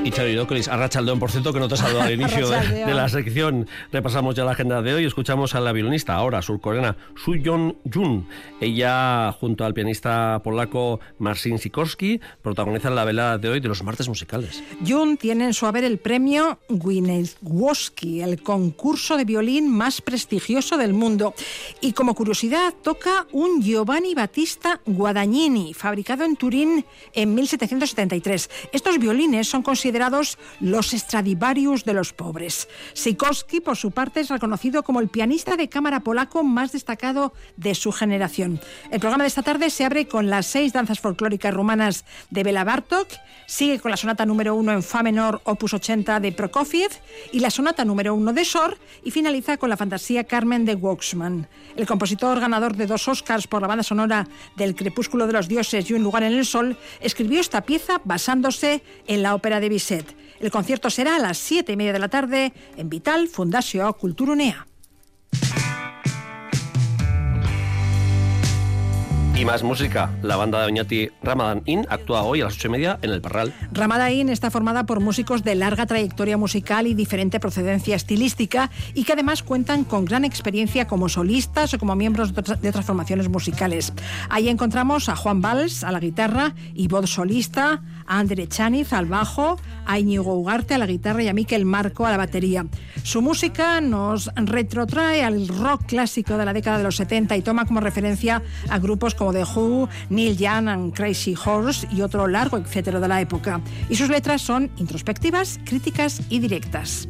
Y 0.08 0.10
Xavi 0.10 0.32
Lócolis, 0.32 0.68
Arrachaldeón, 0.68 1.18
por 1.18 1.30
cierto, 1.30 1.52
que 1.52 1.60
no 1.60 1.68
te 1.68 1.74
has 1.74 1.80
saludado 1.80 2.06
al 2.06 2.12
inicio 2.18 2.48
de, 2.48 2.86
de, 2.86 2.94
la 2.94 3.10
sección. 3.10 3.68
Repasamos 3.92 4.34
ya 4.34 4.42
la 4.42 4.52
agenda 4.52 4.80
de 4.80 4.94
hoy. 4.94 5.04
Escuchamos 5.04 5.54
a 5.54 5.60
la 5.60 5.70
violinista, 5.72 6.14
ahora 6.14 6.40
surcoreana, 6.40 6.96
Su-Yeon 7.14 7.76
Jun. 7.92 8.26
Ella, 8.58 9.30
junto 9.38 9.66
al 9.66 9.74
pianista 9.74 10.40
polaco 10.42 10.98
Marcin 11.18 11.58
Sikorski, 11.58 12.22
protagonizan 12.40 12.94
la 12.94 13.04
velada 13.04 13.36
de 13.36 13.50
hoy 13.50 13.60
de 13.60 13.68
los 13.68 13.82
martes 13.82 14.08
musicales. 14.08 14.64
Jun 14.86 15.18
tiene 15.18 15.44
en 15.44 15.52
su 15.52 15.66
haber 15.66 15.84
el 15.84 15.98
premio 15.98 16.58
Wieniawski, 16.70 18.22
el 18.22 18.42
concurso 18.42 19.18
de 19.18 19.26
violín 19.26 19.68
más 19.68 20.00
prestigioso 20.00 20.78
del 20.78 20.94
mundo. 20.94 21.34
Y 21.82 21.92
como 21.92 22.14
curiosidad, 22.14 22.72
toca 22.82 23.26
un 23.30 23.60
Giovanni 23.60 24.14
Battista 24.14 24.80
Guadagnini, 24.86 25.74
fabricado 25.74 26.24
en 26.24 26.36
Turín 26.36 26.86
en 27.12 27.34
1773. 27.34 28.48
Estos 28.72 28.98
violines 28.98 29.46
son 29.46 29.60
considerados 29.60 29.97
los 30.60 30.90
Stradivarius 30.90 31.84
de 31.84 31.94
los 31.94 32.12
pobres. 32.12 32.68
Sikorski, 32.94 33.60
por 33.60 33.76
su 33.76 33.90
parte, 33.90 34.20
es 34.20 34.28
reconocido 34.28 34.82
como 34.82 35.00
el 35.00 35.08
pianista 35.08 35.56
de 35.56 35.68
cámara 35.68 36.00
polaco 36.00 36.44
más 36.44 36.72
destacado 36.72 37.32
de 37.56 37.74
su 37.74 37.92
generación. 37.92 38.60
El 38.90 39.00
programa 39.00 39.24
de 39.24 39.28
esta 39.28 39.42
tarde 39.42 39.70
se 39.70 39.84
abre 39.84 40.06
con 40.06 40.30
las 40.30 40.46
seis 40.46 40.72
danzas 40.72 41.00
folclóricas 41.00 41.52
rumanas 41.52 42.04
de 42.30 42.44
Bela 42.44 42.64
Bartok, 42.64 43.08
sigue 43.46 43.80
con 43.80 43.90
la 43.90 43.96
sonata 43.96 44.26
número 44.26 44.54
uno 44.54 44.72
en 44.72 44.82
Fa 44.82 45.02
menor, 45.02 45.40
opus 45.44 45.74
80 45.74 46.20
de 46.20 46.32
Prokofiev, 46.32 46.90
y 47.32 47.40
la 47.40 47.50
sonata 47.50 47.84
número 47.84 48.14
uno 48.14 48.32
de 48.32 48.44
Sor, 48.44 48.78
y 49.02 49.10
finaliza 49.10 49.56
con 49.56 49.70
la 49.70 49.76
fantasía 49.76 50.24
Carmen 50.24 50.64
de 50.64 50.74
Waxman. 50.74 51.48
El 51.76 51.86
compositor 51.86 52.40
ganador 52.40 52.76
de 52.76 52.86
dos 52.86 53.08
Oscars 53.08 53.46
por 53.46 53.62
la 53.62 53.68
banda 53.68 53.82
sonora 53.82 54.26
del 54.56 54.74
Crepúsculo 54.74 55.26
de 55.26 55.32
los 55.32 55.48
Dioses 55.48 55.88
y 55.90 55.94
Un 55.94 56.02
lugar 56.02 56.22
en 56.22 56.34
el 56.34 56.44
sol, 56.44 56.76
escribió 57.00 57.40
esta 57.40 57.62
pieza 57.62 58.00
basándose 58.04 58.82
en 59.06 59.22
la 59.22 59.34
ópera 59.34 59.60
de 59.60 59.68
Bizet. 59.68 59.87
El 59.90 60.50
concierto 60.50 60.90
será 60.90 61.16
a 61.16 61.18
las 61.18 61.38
7 61.38 61.72
y 61.72 61.76
media 61.76 61.92
de 61.92 61.98
la 61.98 62.08
tarde 62.08 62.52
en 62.76 62.88
Vital 62.88 63.28
Fundació 63.28 63.92
Culturunea. 63.94 64.66
Y 69.38 69.44
más 69.44 69.62
música. 69.62 70.10
La 70.22 70.34
banda 70.34 70.60
de 70.60 70.66
Oñati 70.66 71.10
Ramadan 71.22 71.62
In 71.64 71.86
actúa 71.88 72.22
hoy 72.22 72.40
a 72.40 72.46
las 72.46 72.54
ocho 72.54 72.66
y 72.66 72.70
media 72.72 72.98
en 73.02 73.10
el 73.10 73.20
Parral. 73.20 73.54
Ramadan 73.70 74.10
In 74.10 74.28
está 74.30 74.50
formada 74.50 74.84
por 74.84 74.98
músicos 74.98 75.44
de 75.44 75.54
larga 75.54 75.86
trayectoria 75.86 76.36
musical 76.36 76.88
y 76.88 76.94
diferente 76.94 77.38
procedencia 77.38 77.94
estilística 77.94 78.68
y 78.94 79.04
que 79.04 79.12
además 79.12 79.44
cuentan 79.44 79.84
con 79.84 80.06
gran 80.06 80.24
experiencia 80.24 80.88
como 80.88 81.08
solistas 81.08 81.72
o 81.72 81.78
como 81.78 81.94
miembros 81.94 82.34
de 82.34 82.68
otras, 82.68 82.84
formaciones 82.84 83.28
musicales. 83.28 83.92
Ahí 84.28 84.48
encontramos 84.48 85.08
a 85.08 85.14
Juan 85.14 85.40
Valls 85.40 85.84
a 85.84 85.92
la 85.92 86.00
guitarra 86.00 86.56
y 86.74 86.88
voz 86.88 87.08
solista, 87.08 87.82
a 88.08 88.18
Andre 88.18 88.48
Chaniz 88.48 88.92
al 88.92 89.06
bajo, 89.06 89.60
a 89.86 90.00
Íñigo 90.00 90.34
Ugarte 90.34 90.74
a 90.74 90.78
la 90.78 90.86
guitarra 90.86 91.22
y 91.22 91.28
a 91.28 91.32
Miquel 91.32 91.64
Marco 91.64 92.06
a 92.06 92.10
la 92.10 92.16
batería. 92.16 92.66
Su 93.04 93.22
música 93.22 93.80
nos 93.80 94.32
retrotrae 94.34 95.22
al 95.22 95.46
rock 95.46 95.86
clásico 95.86 96.36
de 96.36 96.44
la 96.44 96.52
década 96.52 96.78
de 96.78 96.84
los 96.84 96.96
70 96.96 97.36
y 97.36 97.42
toma 97.42 97.66
como 97.66 97.78
referencia 97.78 98.42
a 98.68 98.78
grupos 98.80 99.14
como 99.14 99.27
The 99.32 99.44
Who, 99.44 99.88
Neil 100.10 100.36
Young 100.36 100.68
and 100.68 100.94
Crazy 100.94 101.34
Horse 101.34 101.86
y 101.90 102.02
otro 102.02 102.26
largo 102.26 102.58
etcétera 102.58 103.00
de 103.00 103.08
la 103.08 103.20
época. 103.20 103.60
Y 103.88 103.96
sus 103.96 104.08
letras 104.08 104.42
son 104.42 104.70
introspectivas, 104.76 105.58
críticas 105.64 106.22
y 106.28 106.38
directas. 106.38 107.08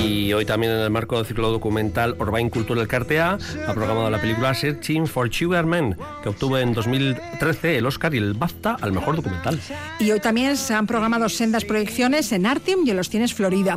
Y 0.00 0.22
Y 0.32 0.34
hoy 0.34 0.46
también 0.46 0.72
en 0.72 0.78
el 0.78 0.88
marco 0.88 1.18
del 1.18 1.26
ciclo 1.26 1.50
documental 1.50 2.16
Orbain 2.18 2.48
Cultural 2.48 2.88
Cartea 2.88 3.36
ha 3.68 3.74
programado 3.74 4.08
la 4.08 4.18
película 4.18 4.54
Searching 4.54 5.06
for 5.06 5.30
Sugar 5.30 5.66
Man, 5.66 5.94
que 6.22 6.30
obtuvo 6.30 6.56
en 6.56 6.72
2013 6.72 7.76
el 7.76 7.84
Oscar 7.84 8.14
y 8.14 8.16
el 8.16 8.32
BAFTA 8.32 8.78
al 8.80 8.92
mejor 8.92 9.16
documental. 9.16 9.60
Y 9.98 10.10
hoy 10.10 10.20
también 10.20 10.56
se 10.56 10.72
han 10.72 10.86
programado 10.86 11.28
sendas 11.28 11.66
proyecciones 11.66 12.32
en 12.32 12.46
Artium 12.46 12.80
y 12.86 12.90
en 12.92 12.96
los 12.96 13.10
Cines 13.10 13.34
Florida. 13.34 13.76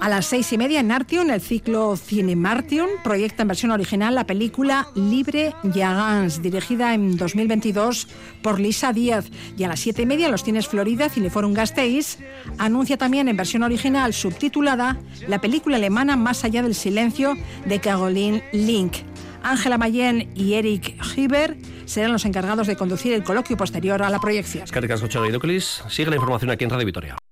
A 0.00 0.08
las 0.08 0.26
seis 0.26 0.52
y 0.52 0.58
media 0.58 0.80
en 0.80 0.92
Artium, 0.92 1.30
el 1.30 1.40
ciclo 1.40 1.96
Cinemartium 1.96 2.88
proyecta 3.02 3.42
en 3.42 3.48
versión 3.48 3.70
original 3.70 4.14
la 4.14 4.26
película 4.26 4.88
Libre 4.94 5.54
Yagans, 5.62 6.42
dirigida 6.42 6.94
en 6.94 7.16
2022 7.16 8.08
por 8.42 8.60
Lisa 8.60 8.92
Díaz. 8.92 9.30
Y 9.56 9.64
a 9.64 9.68
las 9.68 9.80
siete 9.80 10.02
y 10.02 10.06
media 10.06 10.28
los 10.28 10.44
Cines 10.44 10.68
Florida, 10.68 11.08
Cineforum 11.08 11.54
Gasteiz 11.54 12.18
anuncia 12.58 12.98
también 12.98 13.28
en 13.28 13.36
versión 13.36 13.62
original 13.62 14.12
subtitulada 14.12 14.98
la 15.26 15.40
película 15.40 15.76
alemana 15.76 16.16
Más 16.16 16.44
allá 16.44 16.62
del 16.62 16.74
silencio 16.74 17.34
de 17.64 17.80
Caroline 17.80 18.44
Link. 18.52 18.96
Ángela 19.42 19.78
Mayen 19.78 20.30
y 20.34 20.54
Eric 20.54 20.96
Hiber 21.16 21.56
serán 21.84 22.12
los 22.12 22.24
encargados 22.24 22.66
de 22.66 22.76
conducir 22.76 23.12
el 23.12 23.22
coloquio 23.22 23.56
posterior 23.56 24.02
a 24.02 24.10
la 24.10 24.18
proyección. 24.18 24.64
La 24.72 26.16
información 26.16 26.50
aquí 26.50 26.64
en 26.64 26.70
Radio. 26.70 27.23